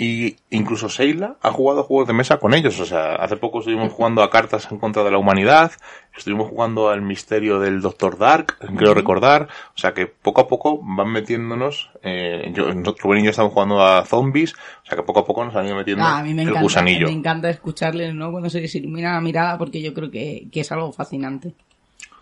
[0.00, 3.92] Y incluso Seila ha jugado juegos de mesa con ellos, o sea, hace poco estuvimos
[3.92, 5.72] jugando a cartas en contra de la humanidad,
[6.16, 10.78] estuvimos jugando al misterio del Doctor Dark, creo recordar, o sea que poco a poco
[10.80, 15.02] van metiéndonos, eh, yo, nosotros, Rubén y yo estamos jugando a zombies, o sea que
[15.02, 17.06] poco a poco nos han ido metiendo Ah, a mí me el encanta, gusanillo.
[17.08, 18.30] me encanta escucharles, ¿no?
[18.30, 21.54] Cuando se les ilumina la mirada porque yo creo que, que es algo fascinante.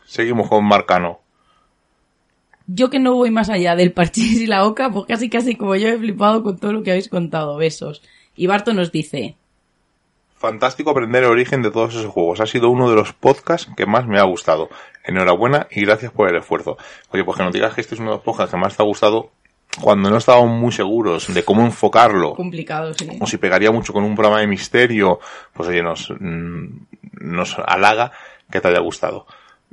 [0.07, 1.21] Seguimos con Marcano.
[2.67, 5.77] Yo que no voy más allá del parchís y la oca, pues casi casi como
[5.77, 7.57] yo he flipado con todo lo que habéis contado.
[7.57, 8.03] Besos.
[8.35, 9.37] Y Barto nos dice,
[10.37, 12.41] Fantástico aprender el origen de todos esos juegos.
[12.41, 14.69] Ha sido uno de los podcasts que más me ha gustado.
[15.03, 16.77] Enhorabuena y gracias por el esfuerzo.
[17.11, 18.83] Oye, pues que nos digas que este es uno de los podcasts que más te
[18.83, 19.31] ha gustado
[19.81, 22.35] cuando no estábamos muy seguros de cómo enfocarlo.
[22.35, 23.09] complicado, sí.
[23.19, 25.21] O si pegaría mucho con un programa de misterio,
[25.55, 26.67] pues oye, nos, mm,
[27.21, 28.13] nos halaga
[28.51, 29.27] que te haya gustado.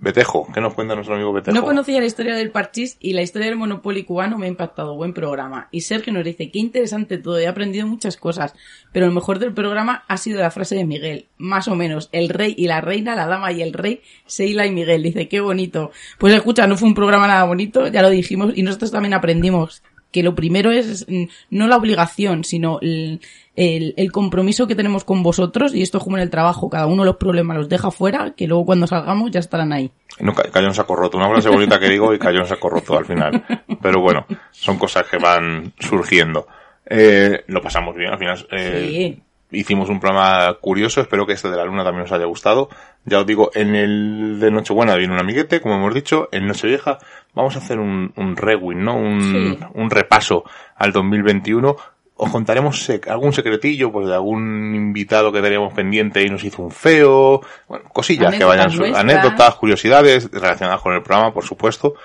[0.04, 1.56] Betejo, ¿qué nos cuenta nuestro amigo Betejo?
[1.56, 4.98] No conocía la historia del parchís y la historia del Monopoly cubano me ha impactado.
[4.98, 5.70] Buen programa.
[5.72, 8.54] Y Sergio nos dice, qué interesante todo, he aprendido muchas cosas.
[8.92, 11.28] Pero lo mejor del programa ha sido la frase de Miguel.
[11.38, 14.72] Más o menos, el rey y la reina, la dama y el rey, Seila y
[14.72, 15.04] Miguel.
[15.04, 15.92] Dice, qué bonito.
[16.18, 19.84] Pues escucha, no fue un programa nada bonito, ya lo dijimos, y nosotros también aprendimos
[20.14, 23.20] que lo primero es mm, no la obligación, sino el,
[23.58, 26.86] el, el compromiso que tenemos con vosotros, y esto es como en el trabajo, cada
[26.88, 29.92] uno los problemas los deja fuera, que luego cuando salgamos ya estarán ahí.
[30.20, 31.18] No, ca- cayó en saco roto.
[31.18, 33.44] Una frase bonita que digo y cayó en saco roto al final.
[33.82, 36.48] Pero bueno, son cosas que van surgiendo.
[36.86, 38.48] Eh, lo pasamos bien al final.
[38.52, 39.23] eh, Sí.
[39.54, 42.70] Hicimos un programa curioso, espero que este de la luna también os haya gustado.
[43.06, 46.28] Ya os digo, en el de Nochebuena viene un amiguete, como hemos dicho.
[46.32, 46.98] En Nochevieja
[47.34, 48.96] vamos a hacer un, un rewind, ¿no?
[48.98, 49.60] Un, Sí.
[49.76, 50.44] un repaso
[50.76, 51.76] al 2021.
[52.16, 56.62] Os contaremos sec- algún secretillo, pues de algún invitado que teníamos pendiente y nos hizo
[56.62, 57.42] un feo.
[57.68, 61.96] Bueno, cosillas que Anécdotas vayan, su- anécdotas, curiosidades relacionadas con el programa, por supuesto.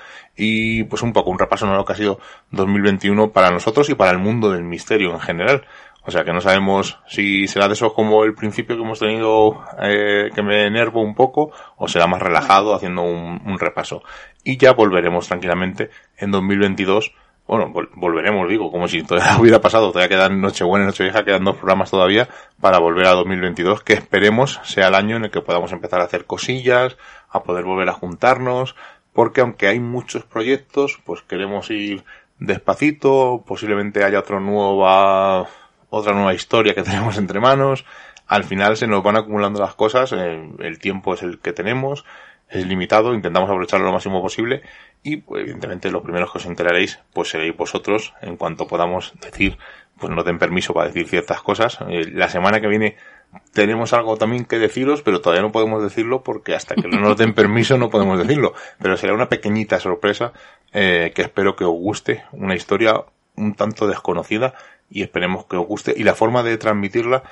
[0.40, 2.20] Y pues un poco un repaso de lo que ha sido
[2.52, 5.64] 2021 para nosotros y para el mundo del misterio en general.
[6.04, 9.62] O sea que no sabemos si será de esos como el principio que hemos tenido
[9.82, 14.02] eh, que me enervo un poco o será más relajado haciendo un, un repaso.
[14.42, 17.12] Y ya volveremos tranquilamente en 2022.
[17.46, 19.88] Bueno, vol- volveremos, digo, como si todavía hubiera pasado.
[19.92, 22.26] Todavía quedan Nochebuena y Nochevieja, quedan dos programas todavía
[22.60, 26.04] para volver a 2022, que esperemos sea el año en el que podamos empezar a
[26.04, 26.96] hacer cosillas,
[27.30, 28.76] a poder volver a juntarnos,
[29.12, 32.04] porque aunque hay muchos proyectos, pues queremos ir
[32.38, 35.46] despacito, posiblemente haya otra nueva,
[35.90, 37.84] otra nueva historia que tenemos entre manos.
[38.26, 42.04] Al final se nos van acumulando las cosas, eh, el tiempo es el que tenemos,
[42.50, 44.62] es limitado, intentamos aprovecharlo lo máximo posible
[45.02, 49.58] y pues, evidentemente los primeros que os enteraréis pues seréis vosotros en cuanto podamos decir,
[49.98, 51.78] pues nos den permiso para decir ciertas cosas.
[51.88, 52.96] Eh, la semana que viene
[53.52, 57.16] tenemos algo también que deciros, pero todavía no podemos decirlo porque hasta que no nos
[57.16, 58.54] den permiso no podemos decirlo.
[58.80, 60.32] Pero será una pequeñita sorpresa
[60.72, 63.04] eh, que espero que os guste, una historia
[63.36, 64.54] un tanto desconocida
[64.90, 67.22] y esperemos que os guste y la forma de transmitirla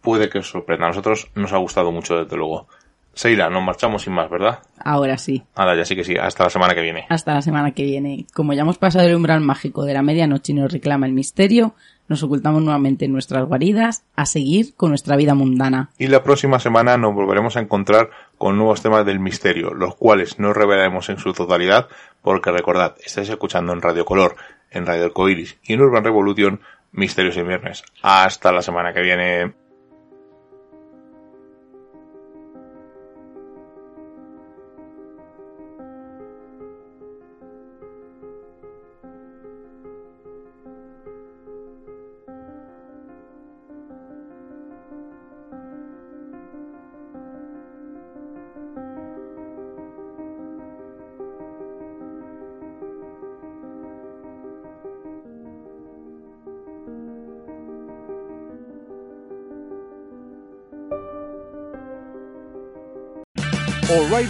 [0.00, 0.86] puede que os sorprenda.
[0.86, 2.68] A nosotros nos ha gustado mucho desde luego.
[3.16, 4.58] Seila, nos marchamos sin más, ¿verdad?
[4.78, 5.42] Ahora sí.
[5.54, 7.06] Ahora ya sí que sí, hasta la semana que viene.
[7.08, 8.26] Hasta la semana que viene.
[8.34, 11.74] Como ya hemos pasado el umbral mágico de la medianoche y nos reclama el misterio,
[12.08, 15.90] nos ocultamos nuevamente en nuestras guaridas a seguir con nuestra vida mundana.
[15.98, 20.38] Y la próxima semana nos volveremos a encontrar con nuevos temas del misterio, los cuales
[20.38, 21.88] no revelaremos en su totalidad,
[22.20, 24.36] porque recordad, estáis escuchando en Radio Color,
[24.76, 26.60] en Radio Arcoiris y en Urban Revolution
[26.92, 27.84] Misterios y Viernes.
[28.02, 29.52] Hasta la semana que viene.